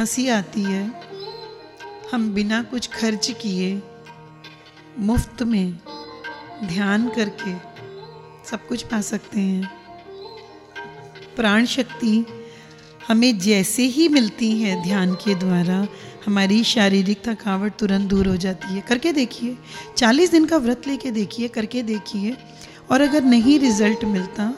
[0.00, 0.92] हँसी आती है।
[2.12, 3.82] हम बिना कुछ खर्च किए,
[4.98, 5.78] मुफ़्त में
[6.64, 7.52] ध्यान करके
[8.50, 9.70] सब कुछ पा सकते हैं।
[11.36, 12.26] प्राण शक्ति
[13.08, 15.88] हमें जैसे ही मिलती है ध्यान के द्वारा
[16.28, 19.56] हमारी शारीरिक थकावट तुरंत दूर हो जाती है। करके देखिए,
[19.96, 22.36] चालीस दिन का व्रत लेके देखिए, करके देखिए,
[22.90, 24.54] और अगर नहीं रिज़ल्ट मिलता,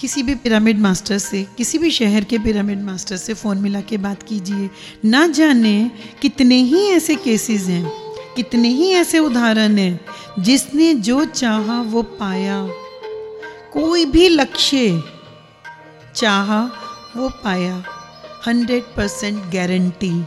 [0.00, 3.96] किसी भी पिरामिड मास्टर से, किसी भी शहर के पिरामिड मास्टर से फ़ोन मिला के
[3.96, 4.70] बात कीजिए।
[5.04, 5.90] ना जाने
[6.22, 7.84] कितने ही ऐसे केसेस हैं,
[8.36, 10.00] कितने ही ऐसे उदाहरण हैं,
[10.38, 12.66] जिसने जो चाहा वो पाया।
[13.72, 15.02] कोई भी लक्ष्य
[16.16, 16.64] चाहा
[17.16, 17.84] वो पाया।
[18.48, 20.24] हंड्रेड परसेंट गारंटी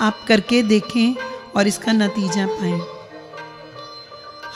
[0.00, 1.16] आप करके देखें
[1.56, 2.80] और इसका नतीजा पाएँ।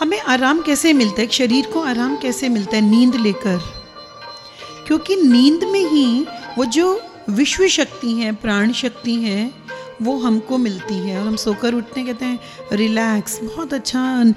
[0.00, 1.28] हमें आराम कैसे मिलता है?
[1.28, 2.90] शरीर को आराम कैसे मिलता है?
[2.90, 3.60] नींद लेकर।
[4.86, 6.26] क्योंकि नींद में ही
[6.58, 9.50] वो जो विश्व शक्ति हैं, प्राण शक्ति है
[10.02, 12.38] वो हमको मिलती है और हम सोकर उठते कहते हैं,
[12.72, 14.34] रिलैक्स, बहुत अच्छा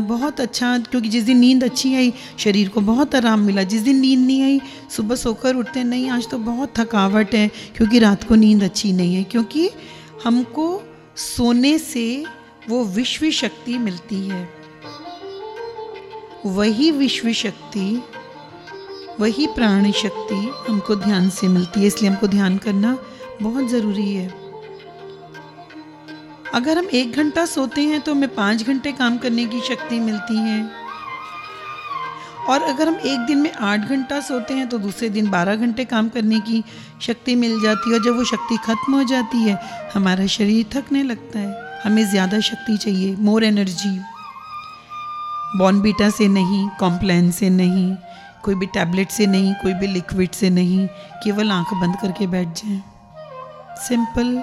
[0.00, 3.96] बहुत अच्छा क्योंकि जिस दिन नींद अच्छी आई, शरीर को बहुत आराम मिला। जिस दिन
[3.96, 8.24] नींद नहीं आई, सुबह सोकर उठते हैं, नहीं, आज तो बहुत थकावट है, क्योंकि रात
[8.24, 9.68] को नींद अच्छी नहीं है। क्योंकि
[10.24, 10.82] हमको
[11.16, 12.24] सोने से
[12.68, 14.48] वो विश्व शक्ति मिलती है।
[16.46, 18.02] वही विश्व शक्ति
[19.20, 20.34] वही प्राण शक्ति
[20.68, 22.96] हमको ध्यान से मिलती है, इसलिए हमको ध्यान करना
[23.42, 24.43] बहुत ज़रूरी है।
[26.54, 30.36] अगर हम एक घंटा सोते हैं तो हमें पाँच घंटे काम करने की शक्ति मिलती
[30.38, 30.58] है।
[32.48, 35.84] और अगर हम एक दिन में आठ घंटा सोते हैं तो दूसरे दिन बारह घंटे
[35.84, 36.62] काम करने की
[37.02, 39.58] शक्ति मिल जाती है और जब वो शक्ति खत्म हो जाती है,
[39.94, 43.98] हमारा शरीर थकने लगता है। हमें ज़्यादा शक्ति चाहिए मोर एनर्जी
[45.58, 47.94] बॉर्नबीटा से नहीं कॉम्प्लान से नहीं,
[48.44, 50.86] कोई भी टैबलेट से नहीं, कोई भी लिक्विड से नहीं,
[51.24, 52.82] केवल आँख बंद करके बैठ जाएँ।
[53.78, 54.42] सिंपल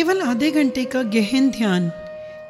[0.00, 1.90] केवल आधे घंटे का गहन ध्यान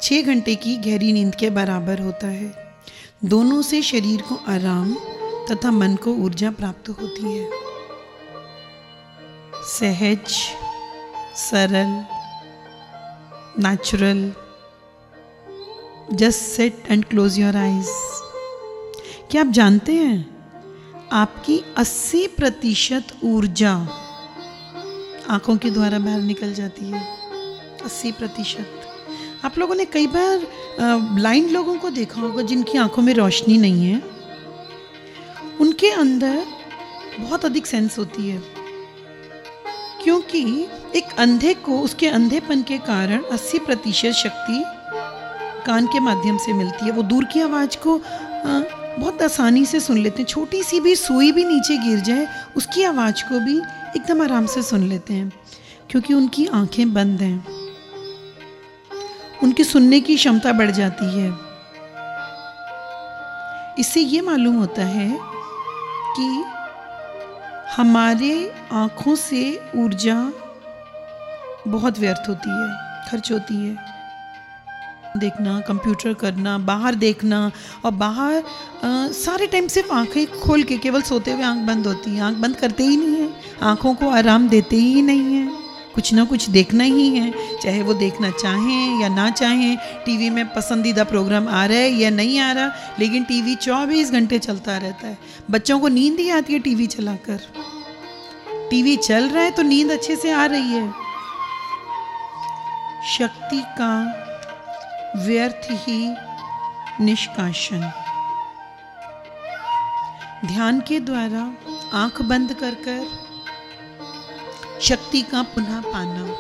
[0.03, 2.77] छः घंटे की गहरी नींद के बराबर होता है।
[3.25, 4.93] दोनों से शरीर को आराम
[5.51, 7.49] तथा मन को ऊर्जा प्राप्त होती है।
[9.69, 10.37] सहज,
[11.41, 11.91] सरल
[13.67, 14.33] natural
[16.13, 17.91] just set and close your eyes
[19.31, 20.19] क्या आप जानते हैं,
[21.13, 23.75] आपकी 80 प्रतिशत ऊर्जा
[25.31, 27.20] आँखों के द्वारा बाहर निकल जाती है?
[27.83, 28.67] अस्सी प्रतिशत।
[29.45, 30.47] आप लोगों ने कई बार
[31.15, 34.03] ब्लाइंड लोगों को देखा होगा जिनकी आँखों में रोशनी नहीं है।
[35.61, 36.45] उनके अंदर
[37.21, 38.43] बहुत अधिक सेंस होती है।
[40.05, 40.67] क्योंकि
[40.97, 44.63] एक अंधे को उसके अंधेपन के कारण 80 प्रतिशत शक्ति
[45.67, 48.61] कान के माध्यम से मिलती है। वो दूर की आवाज़ को आ,
[48.99, 52.83] बहुत आसानी से सुन लेते हैं। छोटी सी भी सुई भी नीचे गिर जाए उसकी
[52.83, 53.59] आवाज़ को भी
[53.97, 55.33] एकदम आराम से सुन लेते हैं।
[55.91, 57.60] क्योंकि उनकी आँखें बंद हैं।
[59.43, 61.29] उनकी सुनने की क्षमता बढ़ जाती है।
[63.79, 65.11] इससे ये मालूम होता है
[66.17, 66.45] कि
[67.77, 68.33] हमारे
[68.73, 69.43] आँखों से
[69.77, 70.17] ऊर्जा
[71.69, 72.69] बहुत व्यर्थ होती है
[73.11, 73.77] खर्च होती है।
[75.19, 77.51] देखना कंप्यूटर करना बाहर देखना
[77.85, 78.43] और बाहर आ,
[79.13, 82.57] सारे टाइम सिर्फ़ आँखें खोल के केवल सोते हुए आँख बंद होती है। आँख बंद
[82.57, 83.29] करते ही नहीं है
[83.63, 85.50] आँखों को आराम देते ही नहीं है।
[86.01, 90.53] कुछ ना कुछ देखना ही है, चाहे वो देखना चाहें या ना चाहें, टीवी में
[90.55, 95.07] पसंदीदा प्रोग्राम आ रहा है या नहीं आ रहा, लेकिन टीवी 24 घंटे चलता रहता
[95.07, 95.19] है।
[95.51, 97.41] बच्चों को नींद ही आती है टीवी चलाकर।
[98.71, 100.93] टीवी चल रहा है तो नींद अच्छे से आ रही है।
[103.19, 103.93] शक्ति का
[105.27, 106.15] व्यर्थ ही
[107.05, 107.91] निष्काशन
[110.47, 111.53] ध्यान के द्वारा
[111.95, 113.30] आँख बंद कर कर
[114.83, 116.37] शक्ति का पुनः पाना।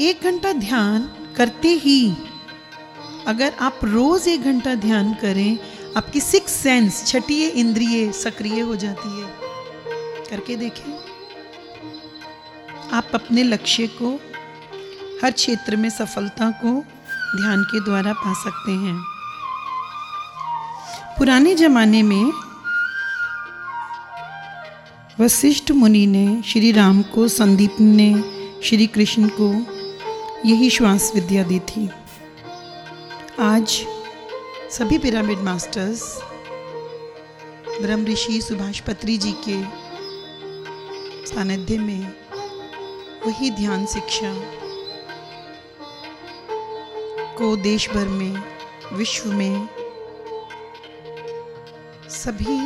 [0.00, 2.16] एक घंटा ध्यान करते ही
[3.26, 5.58] अगर आप रोज एक घंटा ध्यान करें,
[5.96, 9.28] आपकी सिक्स सेंस छठी इंद्रिय सक्रिय हो जाती है।
[10.30, 10.98] करके देखें।
[12.92, 14.20] आप अपने लक्ष्य को,
[15.24, 16.80] हर क्षेत्र में सफलता को
[17.42, 19.04] ध्यान के द्वारा पा सकते हैं।
[21.18, 22.32] पुराने जमाने में
[25.20, 28.22] वशिष्ठ मुनि ने श्री राम को, संदीप ने,
[28.62, 29.48] श्री कृष्ण को
[30.48, 31.88] यही श्वास विद्या दी थी।
[33.40, 33.86] आज
[34.70, 36.20] सभी पिरामिड मास्टर्स,
[37.82, 39.62] ब्रह्म ऋषि सुभाष पत्री जी के
[41.26, 42.14] सानिध्य में
[43.26, 44.32] वही ध्यान शिक्षा
[47.38, 48.42] को देश भर में,
[48.92, 49.68] विश्व में
[52.08, 52.58] सभी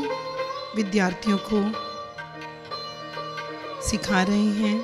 [0.77, 1.94] विद्यार्थियों को
[3.95, 4.79] सिखा रहे हैं।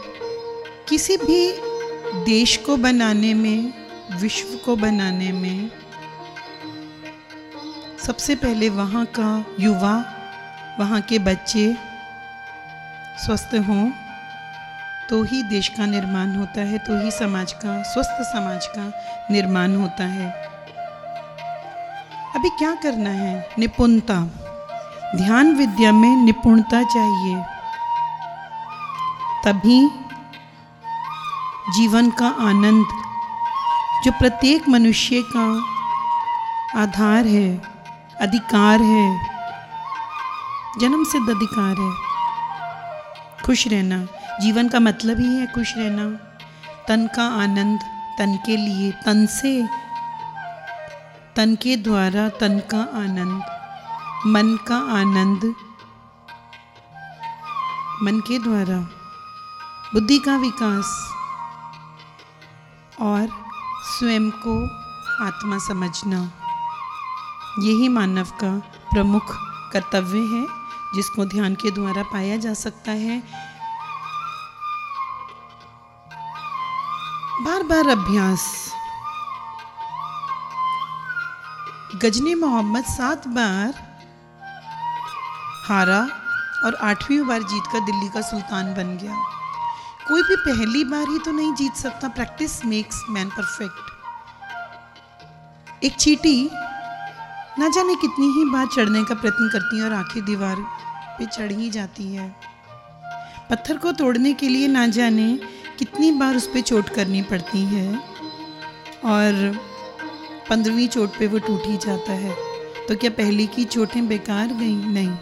[0.88, 1.40] किसी भी
[2.24, 3.72] देश को बनाने में,
[4.20, 5.70] विश्व को बनाने में,
[7.98, 9.94] सबसे पहले वहाँ का युवा,
[10.80, 11.66] वहाँ के बच्चे
[13.18, 13.90] स्वस्थ हों
[15.10, 18.90] तो ही देश का निर्माण होता है तो ही समाज का, स्वस्थ समाज का
[19.30, 20.32] निर्माण होता है।
[22.36, 23.48] अभी क्या करना है?
[23.58, 24.24] निपुणता।
[25.16, 27.59] ध्यान विद्या में निपुणता चाहिए।
[29.50, 29.88] तभी
[31.72, 32.86] जीवन का आनंद,
[34.04, 35.64] जो प्रत्येक मनुष्य का
[36.80, 37.62] आधार है,
[38.20, 39.26] अधिकार है,
[40.80, 41.92] जन्म सिद्ध अधिकार है।
[43.46, 44.04] खुश रहना।
[44.40, 46.10] जीवन का मतलब ही है खुश रहना।
[46.88, 47.80] तन का आनंद,
[48.18, 49.66] तन के लिए, तन से,
[51.36, 53.42] तन के द्वारा तन का आनंद।
[54.26, 55.54] मन का आनंद,
[58.02, 58.99] मन के द्वारा।
[59.94, 61.12] बुद्धि का विकास
[63.00, 63.28] और
[63.82, 64.64] स्वयं को
[65.26, 66.18] आत्मा समझना।
[67.58, 68.58] यही मानव का
[68.92, 69.22] प्रमुख
[69.72, 70.46] कर्तव्य है,
[70.94, 73.20] जिसको ध्यान के द्वारा पाया जा सकता है।
[77.42, 78.72] बार बार अभ्यास।
[81.96, 83.74] गजनी मोहम्मद सात बार
[85.68, 86.00] हारा
[86.64, 89.39] और आठवीं बार जीतकर दिल्ली का सुल्तान बन गया।
[90.10, 93.76] कोई भी पहली बार ही तो नहीं जीत सकता। प्रैक्टिस मेक्स मैन परफेक्ट
[95.84, 96.50] एक चीटी
[97.58, 100.56] ना जाने कितनी ही बार चढ़ने का प्रयत्न करती है और आखिर दीवार
[101.18, 102.28] पे चढ़ ही जाती है।
[103.50, 105.28] पत्थर को तोड़ने के लिए ना जाने
[105.78, 107.88] कितनी बार उस पर चोट करनी पड़ती है
[109.06, 109.32] और
[110.48, 112.34] पंद्रहवीं चोट पे वो टूट ही जाता है।
[112.88, 114.74] तो क्या पहले की चोटें बेकार गई?
[114.74, 115.14] नहीं।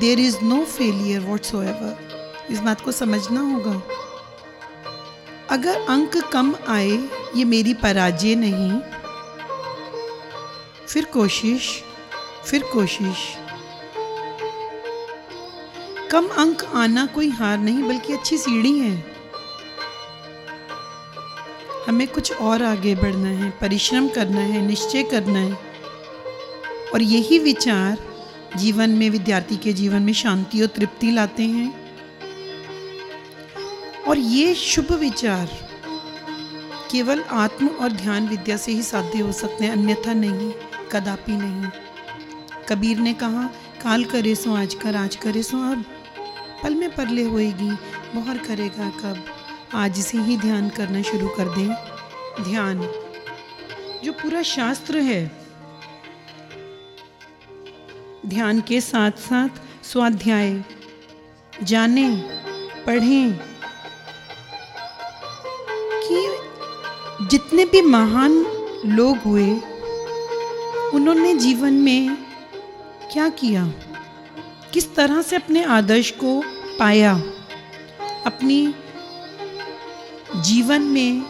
[0.00, 1.20] There is no failure
[1.54, 2.09] whatsoever
[2.50, 3.82] इस बात को समझना होगा।
[5.50, 8.80] अगर अंक कम आए, ये मेरी पराजय नहीं।
[10.88, 11.84] फिर कोशिश
[12.46, 13.16] फिर कोशिश।
[16.10, 19.16] कम अंक आना कोई हार नहीं, बल्कि अच्छी सीढ़ी है।
[21.88, 25.58] हमें कुछ और आगे बढ़ना है, परिश्रम करना है, निश्चय करना है।
[26.94, 27.98] और यही विचार
[28.56, 31.79] जीवन में, विद्यार्थी के जीवन में शांति और तृप्ति लाते हैं।
[34.10, 35.48] और ये शुभ विचार
[36.90, 40.52] केवल आत्म और ध्यान विद्या से ही साध्य हो सकते हैं, अन्यथा नहीं,
[40.92, 41.70] कदापि नहीं।
[42.68, 43.50] कबीर ने कहा,
[43.82, 45.84] काल करे सो, आज कर, आज करे सो, अब
[46.62, 47.70] पल में परले होएगी
[48.14, 49.24] बहुर करेगा कब?
[49.74, 51.68] आज से ही ध्यान करना शुरू कर दें।
[52.44, 52.80] ध्यान,
[54.04, 55.32] जो पूरा शास्त्र है,
[58.26, 59.48] ध्यान के साथ साथ
[59.84, 60.64] स्वाध्याय,
[61.62, 62.10] जाने,
[62.86, 63.49] पढ़ें
[67.60, 68.46] जितने भी महान
[68.86, 69.54] लोग हुए,
[70.94, 72.16] उन्होंने जीवन में
[73.12, 73.66] क्या किया?
[74.72, 76.42] किस तरह से अपने आदर्श को
[76.78, 77.12] पाया?
[78.26, 78.74] अपनी
[80.36, 81.22] जीवन में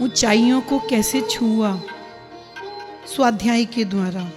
[0.00, 1.80] ऊंचाइयों को कैसे छुआ?
[3.06, 4.30] स्वाध्याय के द्वारा।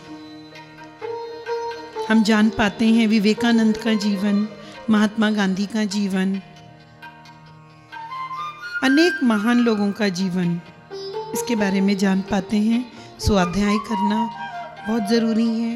[2.10, 4.48] हम जान पाते हैं विवेकानंद का जीवन,
[4.90, 6.42] महात्मा गांधी का जीवन,
[8.84, 10.62] अनेक महान लोगों का जीवन।
[11.48, 12.80] के बारे में जान पाते हैं।
[13.20, 14.24] स्वाध्याय करना
[14.88, 15.76] बहुत ज़रूरी है।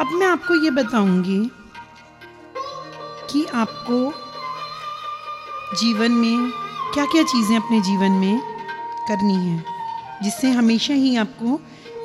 [0.00, 1.40] अब मैं आपको ये बताऊँगी
[3.30, 3.98] कि आपको
[5.76, 6.50] जीवन में
[6.94, 8.40] क्या क्या चीज़ें अपने जीवन में
[9.08, 9.64] करनी है,
[10.22, 11.60] जिससे हमेशा ही आपको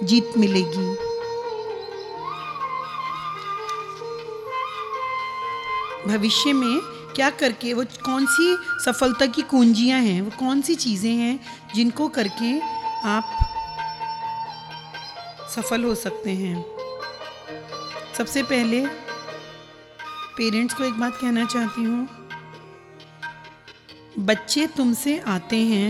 [0.06, 0.88] जीत मिलेगी।
[6.08, 8.56] भविष्य में क्या करके, वो कौन सी
[8.86, 11.40] सफलता की कुंजियाँ हैं, वो कौन सी चीज़ें हैं
[11.76, 12.60] जिनको करके
[13.06, 13.38] आप
[15.56, 16.66] सफल हो सकते हैं?
[18.18, 18.86] सबसे पहले
[20.38, 22.08] पेरेंट्स को एक बात कहना चाहती हूँ।
[24.20, 25.90] बच्चे तुमसे आते हैं,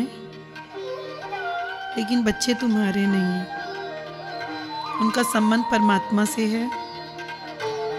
[1.98, 3.42] लेकिन बच्चे तुम्हारे नहीं
[5.02, 6.66] उनका संबंध परमात्मा से है।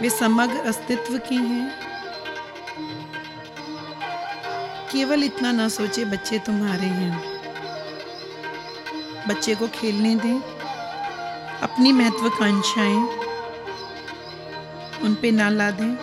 [0.00, 1.87] वे समग्र अस्तित्व के हैं।
[4.92, 7.20] केवल इतना ना सोचे बच्चे तुम्हारे हैं।
[9.28, 10.40] बच्चे को खेलने दें,
[11.62, 13.02] अपनी महत्वाकांक्षाएँ
[15.04, 15.96] उन पे ना ला दें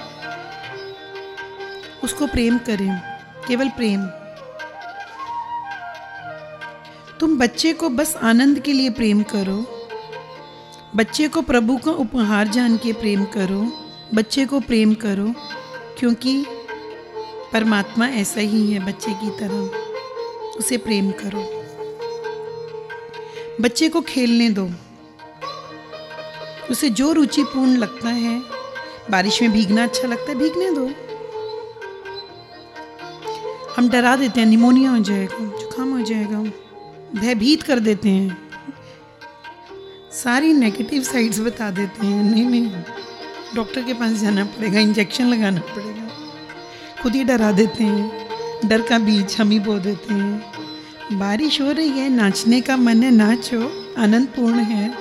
[2.03, 2.91] उसको प्रेम करें,
[3.47, 4.05] केवल प्रेम।
[7.19, 9.57] तुम बच्चे को बस आनंद के लिए प्रेम करो।
[10.95, 13.61] बच्चे को प्रभु का उपहार जान के प्रेम करो।
[14.13, 15.33] बच्चे को प्रेम करो,
[15.99, 16.45] क्योंकि
[17.55, 19.57] परमात्मा ऐसा ही है बच्चे की तरह।
[20.57, 21.43] उसे प्रेम करो।
[23.63, 24.69] बच्चे को खेलने दो।
[26.71, 28.41] उसे जो रुचिपूर्ण लगता है,
[29.11, 30.89] बारिश में भीगना अच्छा लगता है, भीगने दो।
[33.77, 36.39] हम डरा देते हैं, निमोनिया हो जाएगा, जुकाम हो जाएगा,
[37.19, 38.49] भयभीत कर देते हैं।
[40.11, 42.71] सारी नेगेटिव साइड्स बता देते हैं। नहीं नहीं
[43.55, 46.04] डॉक्टर के पास जाना पड़ेगा इंजेक्शन लगाना पड़ेगा।
[47.05, 48.29] खुद ही डरा देते हैं।
[48.65, 50.51] डर का बीज हम ही बो देते हैं।
[51.19, 54.97] बारिश हो रही है, नाचने का मन है, नाचो आनंद पूर्ण है।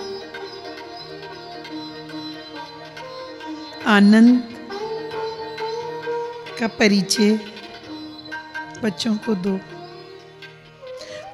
[3.86, 4.42] आनंद
[6.60, 7.40] का परिचय
[8.82, 9.60] बच्चों को दो।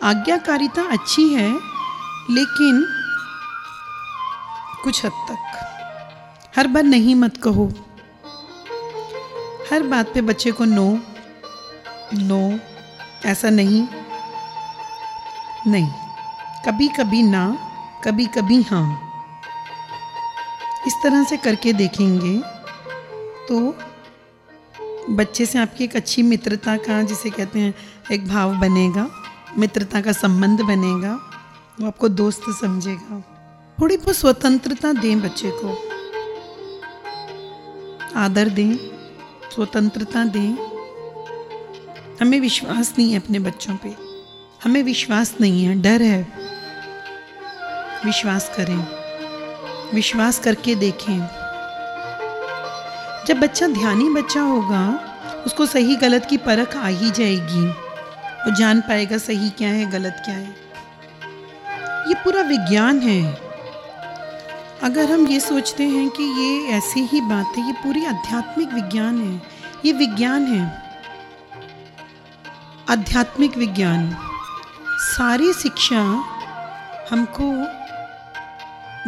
[0.03, 1.51] आज्ञाकारिता अच्छी है,
[2.31, 2.87] लेकिन
[4.85, 5.53] कुछ हद तक।
[6.57, 7.73] हर बार नहीं मत कहो।
[9.73, 10.99] हर बात पे बच्चे को नो
[12.15, 12.59] नो,
[13.25, 13.87] ऐसा नहीं।
[15.67, 15.89] नहीं
[16.67, 17.59] कभी कभी ना
[18.05, 18.89] कभी कभी हाँ।
[20.87, 22.39] इस तरह से करके देखेंगे
[23.49, 23.79] तो
[25.11, 27.75] बच्चे से आपकी एक अच्छी मित्रता का, जिसे कहते हैं,
[28.13, 29.09] एक भाव बनेगा,
[29.59, 31.13] मित्रता का संबंध बनेगा,
[31.81, 33.21] वो आपको दोस्त समझेगा।
[33.81, 35.77] थोड़ी बहुत स्वतंत्रता दें बच्चे को।
[38.17, 39.00] आदर दें।
[39.55, 40.81] स्वतंत्रता दें।
[42.21, 43.97] हमें विश्वास नहीं है अपने बच्चों पे।
[44.65, 46.33] हमें विश्वास नहीं है, डर है।
[48.05, 48.87] विश्वास करें।
[49.95, 51.19] विश्वास करके देखें।
[53.27, 55.07] जब बच्चा ध्यानी बच्चा होगा,
[55.47, 57.69] उसको सही गलत की परख आ ही जाएगी।
[58.41, 60.57] वो जान पाएगा सही क्या है, गलत क्या है।
[62.09, 63.50] ये पूरा विज्ञान है।
[64.83, 69.23] अगर हम ये सोचते हैं कि ये ऐसी ही बात है ये पूरी आध्यात्मिक विज्ञान
[69.23, 69.43] है,
[69.85, 70.83] ये विज्ञान है।
[72.91, 74.17] आध्यात्मिक विज्ञान,
[74.89, 76.01] सारी शिक्षा
[77.11, 77.53] हमको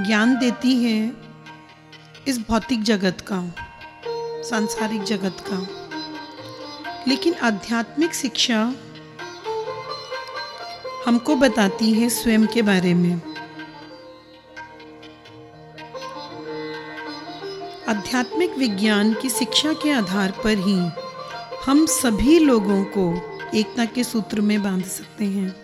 [0.05, 1.13] ज्ञान देती है
[2.29, 3.55] इस भौतिक जगत का,
[4.43, 5.67] सांसारिक जगत का।
[7.09, 8.75] लेकिन आध्यात्मिक शिक्षा
[11.07, 13.32] हमको बताती है स्वयं के बारे में।
[17.93, 20.91] आध्यात्मिक विज्ञान की शिक्षा के आधार पर ही
[21.67, 23.15] हम सभी लोगों को
[23.55, 25.57] एकता के सूत्र में बाँध सकते हैं।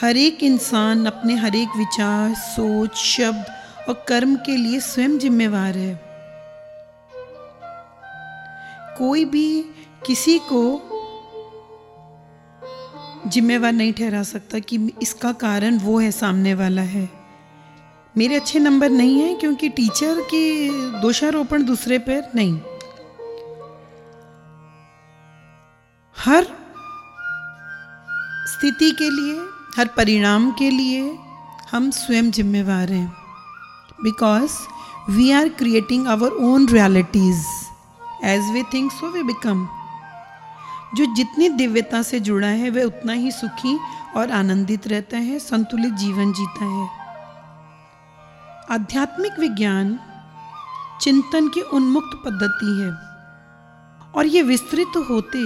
[0.00, 3.44] हर एक इंसान अपने हर एक विचार, सोच, शब्द
[3.88, 6.00] और कर्म के लिए स्वयं जिम्मेवार है।
[8.98, 9.62] कोई भी
[10.06, 10.82] किसी को
[13.26, 17.25] जिम्मेवार नहीं ठहरा सकता कि इसका कारण वो है, सामने वाला है।
[18.18, 22.58] मेरे अच्छे नंबर नहीं हैं क्योंकि टीचर की दोषारोपण दूसरे पर नहीं।
[26.16, 26.44] हर
[28.46, 29.34] स्थिति के लिए,
[29.76, 31.18] हर परिणाम के लिए
[31.72, 33.06] हम स्वयं जिम्मेवार हैं।
[34.02, 34.52] Because
[35.10, 37.46] we are creating our own realities
[38.24, 39.68] as we think so we become
[40.94, 43.78] जो जितनी दिव्यता से जुड़ा है, वह उतना ही सुखी
[44.16, 47.05] और आनंदित रहता है, संतुलित जीवन जीता है।
[48.70, 50.00] आध्यात्मिक विज्ञान
[51.00, 52.90] चिंतन की उन्मुक्त पद्धति है।
[54.14, 55.38] और ये विस्तृत होते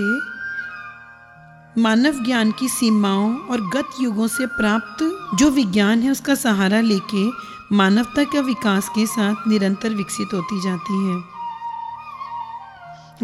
[1.81, 7.31] मानव ज्ञान की सीमाओं और गत युगों से प्राप्त जो विज्ञान है, उसका सहारा लेके
[7.77, 11.23] मानवता का विकास के साथ निरंतर विकसित होती जाती है।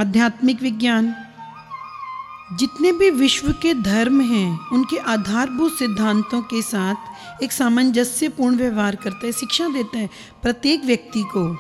[0.01, 1.15] आध्यात्मिक विज्ञान
[2.53, 6.95] जितने भी विश्व के धर्म हैं, उनके आधारभूत सिद्धांतों के साथ
[7.43, 10.11] एक सामंजस्यपूर्ण व्यवहार करता है, शिक्षा देता है
[10.43, 11.57] प्रत्येक व्यक्ति को।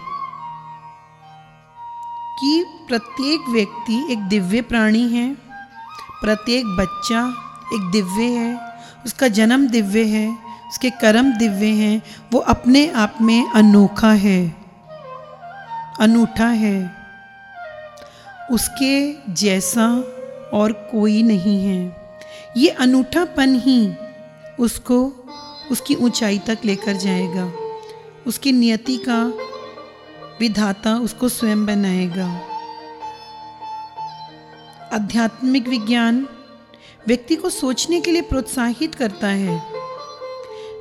[2.40, 5.34] कि प्रत्येक व्यक्ति एक दिव्य प्राणी है,
[6.22, 7.34] प्रत्येक बच्चा
[7.74, 8.60] एक दिव्य है,
[9.06, 14.56] उसका जन्म दिव्य है, उसके कर्म दिव्य हैं, वो अपने आप में अनोखा है,
[16.00, 16.96] अनूठा है।
[18.50, 20.12] उसके जैसा
[20.54, 22.10] और कोई नहीं है।
[22.56, 23.94] ये अनूठापन ही
[24.60, 25.12] उसको,
[25.70, 27.52] उसकी ऊंचाई तक लेकर जाएगा।
[28.26, 29.32] उसकी नियति का
[30.40, 32.40] विधाता उसको स्वयं बनाएगा।
[34.92, 36.28] आध्यात्मिक विज्ञान
[37.06, 39.62] व्यक्ति को सोचने के लिए प्रोत्साहित करता है।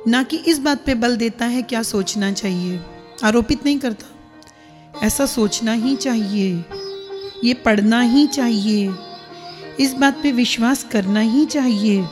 [0.08, 2.80] ना कि इस बात पे बल देता है क्या सोचना चाहिए।
[3.24, 4.06] आरोपित नहीं करता।
[5.06, 6.64] ऐसा सोचना ही चाहिए।
[7.44, 8.94] ये पढ़ना ही चाहिए।
[9.80, 12.08] इस बात पे विश्वास करना ही चाहिए।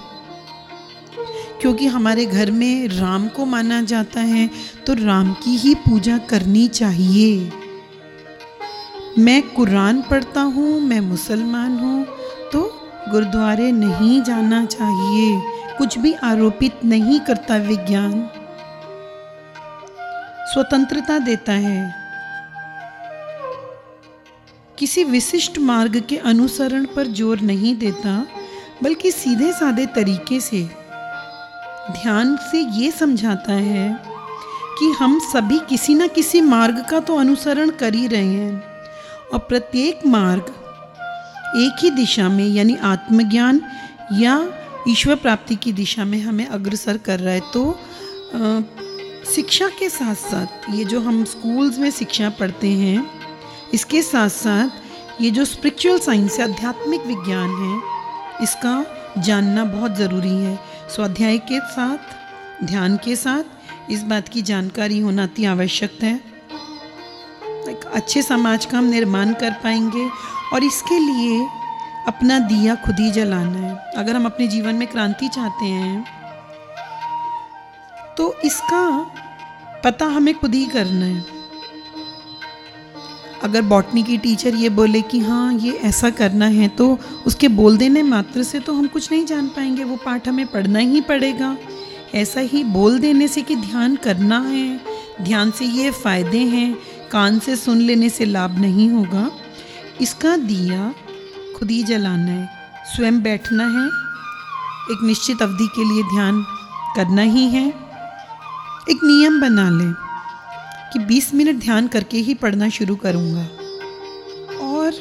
[1.60, 4.50] क्योंकि हमारे घर में राम को माना जाता है
[4.86, 7.52] तो राम की ही पूजा करनी चाहिए।
[9.18, 12.04] मैं कुरान पढ़ता हूँ, मैं मुसलमान हूँ
[12.52, 12.62] तो
[13.10, 15.40] गुरुद्वारे नहीं जाना चाहिए।
[15.78, 18.30] कुछ भी आरोपित नहीं करता विज्ञान।
[20.52, 22.03] स्वतंत्रता देता है।
[24.78, 28.26] किसी विशिष्ट मार्ग के अनुसरण पर ज़ोर नहीं देता
[28.82, 30.62] बल्कि सीधे साधे तरीके से।
[31.92, 33.88] ध्यान से ये समझाता है
[34.78, 38.62] कि हम सभी किसी न किसी मार्ग का तो अनुसरण कर ही रहे हैं
[39.32, 40.52] और प्रत्येक मार्ग
[41.56, 43.60] एक ही दिशा में यानी आत्मज्ञान
[44.12, 44.48] या
[44.88, 47.70] ईश्वर प्राप्ति की दिशा में हमें अग्रसर कर रहा है। तो
[48.34, 48.60] आ,
[49.34, 53.13] शिक्षा के साथ साथ ये जो हम स्कूल्स में शिक्षा पढ़ते हैं
[53.74, 57.80] इसके साथ साथ ये जो स्पिरिचुअल साइंस है, आध्यात्मिक विज्ञान है,
[58.42, 58.84] इसका
[59.18, 60.58] जानना बहुत ज़रूरी है।
[60.94, 66.14] स्वाध्याय के साथ, ध्यान के साथ इस बात की जानकारी होना अति आवश्यक है।
[67.70, 70.08] एक अच्छे समाज का हम निर्माण कर पाएँगे
[70.52, 71.44] और इसके लिए
[72.08, 76.04] अपना दिया खुद ही जलाना है। अगर हम अपने जीवन में क्रांति चाहते हैं
[78.16, 78.88] तो इसका
[79.84, 81.33] पता हमें खुद ही करना है।
[83.44, 87.76] अगर बॉटनी की टीचर ये बोले कि हाँ ये ऐसा करना है तो उसके बोल
[87.76, 91.56] देने मात्र से तो हम कुछ नहीं जान पाएँगे। वो पाठ हमें पढ़ना ही पड़ेगा।
[92.14, 94.80] ऐसा ही बोल देने से कि ध्यान करना है।
[95.22, 96.76] ध्यान से ये फ़ायदे हैं।
[97.12, 99.30] कान से सुन लेने से लाभ नहीं होगा।
[100.00, 100.94] इसका दिया
[101.56, 102.48] खुद ही जलाना है।
[102.86, 103.86] स्वयं बैठना है।
[104.92, 106.42] एक निश्चित अवधि के लिए ध्यान
[106.96, 107.68] करना ही है।
[108.90, 110.03] एक नियम बना लें।
[110.94, 113.44] कि 20 मिनट ध्यान करके ही पढ़ना शुरू करूँगा।
[114.66, 114.92] और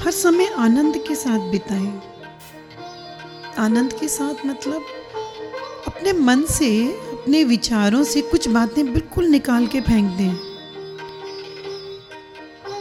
[0.00, 2.00] हर समय आनंद के साथ बिताएँ।
[3.58, 4.84] आनंद के साथ मतलब
[5.86, 10.52] अपने मन से, अपने विचारों से कुछ बातें बिल्कुल निकाल के फेंक दें।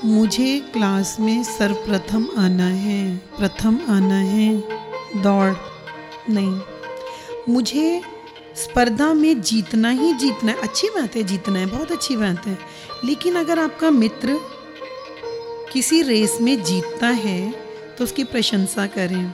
[0.05, 4.63] मुझे क्लास में सर्वप्रथम आना है, प्रथम आना है,
[5.21, 5.53] दौड़।
[6.29, 6.59] नहीं,
[7.49, 8.01] मुझे
[8.55, 12.57] स्पर्धा में जीतना ही जीतना है। अच्छी बात है, जीतना है, बहुत अच्छी बात है।
[13.05, 14.39] लेकिन अगर आपका मित्र
[15.73, 17.51] किसी रेस में जीतता है
[17.97, 19.29] तो उसकी प्रशंसा करें।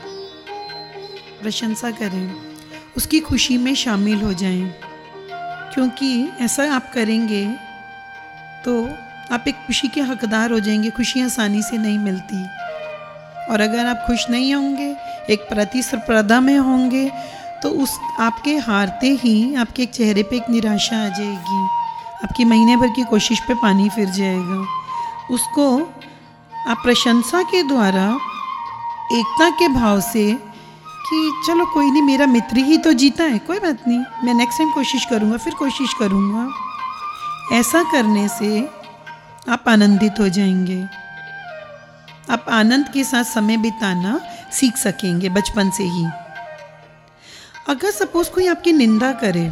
[1.41, 2.35] प्रशंसा करें।
[2.97, 4.75] उसकी खुशी में शामिल हो जाएँ।
[5.73, 7.45] क्योंकि ऐसा आप करेंगे
[8.65, 8.85] तो
[9.33, 12.43] आप एक खुशी के हकदार हो जाएँगे, खुशी आसानी से नहीं मिलती।
[13.51, 14.95] और अगर आप खुश नहीं होंगे,
[15.29, 17.11] एक प्रतिस्पर्धा में होंगे
[17.63, 21.67] तो उस, आपके हारते ही आपके एक चेहरे पे एक निराशा आ जाएगी।
[22.23, 24.65] आपकी महीने भर की कोशिश पे पानी फिर जाएगा।
[25.31, 25.77] उसको
[26.67, 28.19] आप प्रशंसा के द्वारा,
[29.11, 30.33] एकता के भाव से
[31.09, 34.57] कि चलो कोई नहीं, मेरा मित्र ही तो जीता है, कोई बात नहीं, मैं नेक्स्ट
[34.57, 36.49] टाइम कोशिश करूँगा, फिर कोशिश करूँगा।
[37.55, 38.69] ऐसा करने से
[39.49, 40.85] आप आनंदित हो जाएँगे।
[42.33, 44.19] आप आनंद के साथ समय बिताना
[44.51, 46.07] सीख सकेंगे, बचपन से ही।
[47.69, 49.47] अगर सपोज़ कोई आपकी निंदा करे,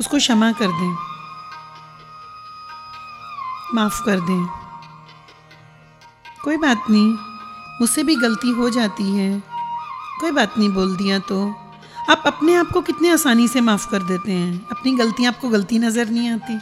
[0.00, 0.96] उसको क्षमा कर दें,
[3.74, 4.46] माफ़ कर दें।
[6.44, 7.12] कोई बात नहीं,
[7.80, 9.30] मुझसे भी गलती हो जाती है।
[10.20, 11.40] कोई बात नहीं बोल दिया तो।
[12.10, 14.68] आप अपने आप को कितने आसानी से माफ़ कर देते हैं?
[14.68, 16.58] अपनी गलती, आपको गलती नज़र नहीं आती।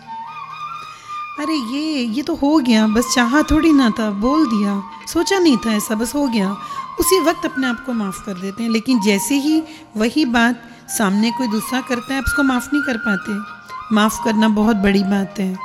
[1.43, 5.57] अरे ये ये तो हो गया, बस चाहा थोड़ी ना था, बोल दिया। सोचा नहीं
[5.57, 6.57] था ऐसा, बस हो गया।
[7.01, 9.63] उसी वक्त अपने आप को माफ़ कर देते हैं। लेकिन जैसे ही
[9.97, 13.57] वही बात सामने कोई दूसरा करता है, आप उसको माफ़ नहीं कर पाते।
[13.95, 15.59] माफ़ करना बहुत बड़ी बात है।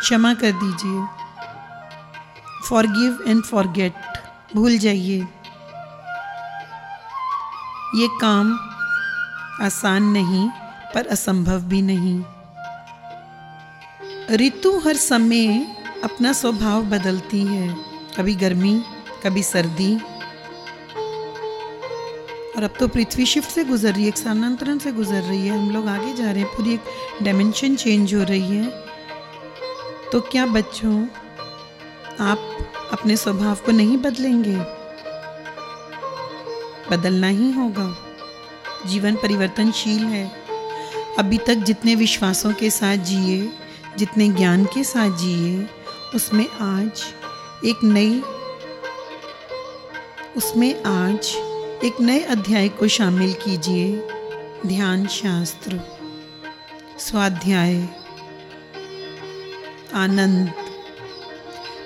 [0.00, 1.06] क्षमा कर दीजिए।
[2.68, 3.94] फॉरगिव एंड फॉरगेट
[4.56, 5.28] भूल जाइए।
[7.94, 8.58] ये काम
[9.64, 10.48] आसान नहीं,
[10.94, 12.24] पर असंभव भी नहीं।
[14.30, 17.76] ऋतु हर समय अपना स्वभाव बदलती है।
[18.16, 18.84] कभी गर्मी
[19.22, 19.96] कभी सर्दी।
[22.56, 25.58] और अब तो पृथ्वी शिफ्ट से गुजर रही है, एक स्थानांतरण से गुजर रही है।
[25.58, 26.80] हम लोग आगे जा रहे हैं, पूरी एक
[27.22, 28.84] डायमेंशन चेंज हो रही है।
[30.12, 31.06] तो क्या बच्चों,
[32.20, 32.58] आप
[32.92, 34.56] अपने स्वभाव को नहीं बदलेंगे?
[36.90, 37.96] बदलना ही होगा।
[38.86, 40.42] जीवन परिवर्तनशील है।
[41.18, 43.52] अभी तक जितने विश्वासों के साथ जिए,
[43.98, 45.68] जितने ज्ञान के साथ जिए,
[46.14, 47.02] उसमें आज
[47.64, 48.22] एक नई
[50.36, 51.26] उसमें आज
[51.84, 54.08] एक नए अध्याय को शामिल कीजिए।
[54.66, 55.80] ध्यान शास्त्र,
[56.98, 57.88] स्वाध्याय।
[59.94, 60.52] आनंद।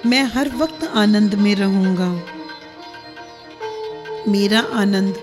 [0.07, 2.23] मैं हर वक्त आनंद में रहूँगा।
[4.29, 5.15] मेरा आनंद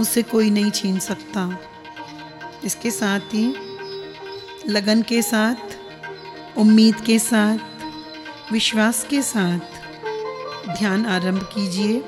[0.00, 1.60] मुझसे कोई नहीं छीन सकता।
[2.64, 3.54] इसके साथ ही
[4.68, 5.56] लगन के साथ,
[6.58, 7.58] उम्मीद के साथ,
[8.52, 9.58] विश्वास के साथ
[10.78, 12.04] ध्यान आरंभ कीजिए।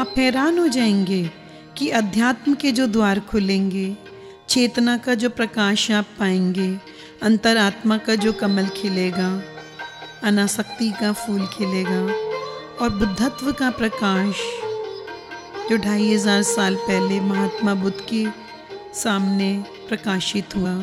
[0.00, 1.22] आप हैरान हो जाएँगे
[1.76, 3.96] कि अध्यात्म के जो द्वार खुलेंगे,
[4.48, 6.68] चेतना का जो प्रकाश आप पाएँगे,
[7.22, 9.30] अंतरात्मा का जो कमल खिलेगा,
[10.24, 12.00] अनासक्ति का फूल खिलेगा
[12.80, 14.40] और बुद्धत्व का प्रकाश
[15.70, 18.26] जो ढाई हज़ार साल पहले महात्मा बुद्ध के
[18.94, 20.78] सामने प्रकाशित हुआ,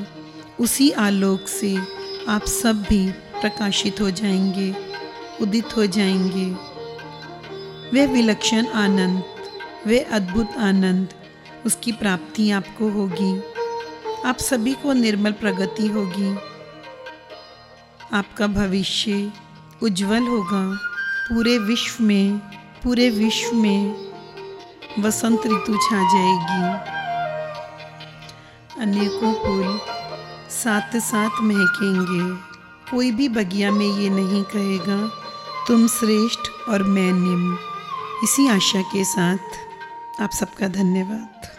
[0.59, 1.76] उसी आलोक से
[2.30, 3.05] आप सब भी
[3.41, 4.74] प्रकाशित हो जाएँगे,
[5.41, 6.72] उदित हो जाएँगे।
[7.93, 9.23] वह विलक्षण आनंद
[9.87, 11.07] वह अद्भुत आनंद,
[11.65, 13.41] उसकी प्राप्ति आपको होगी।
[14.25, 16.37] आप सभी को निर्मल प्रगति होगी।
[18.13, 19.31] आपका भविष्य
[19.83, 20.77] उज्जवल होगा।
[21.29, 22.37] पूरे विश्व में,
[22.83, 24.11] पूरे विश्व में
[24.99, 26.93] वसंत ऋतु छा जाएगी।
[28.81, 29.79] अनेकों फूल
[30.49, 32.35] साथ साथ महकेंगे।
[32.91, 35.11] कोई भी बगिया में ये नहीं कहेगा,
[35.67, 37.72] तुम श्रेष्ठ और मैं निम्न।
[38.24, 41.53] इसी आशा के साथ आप सबका धन्यवाद।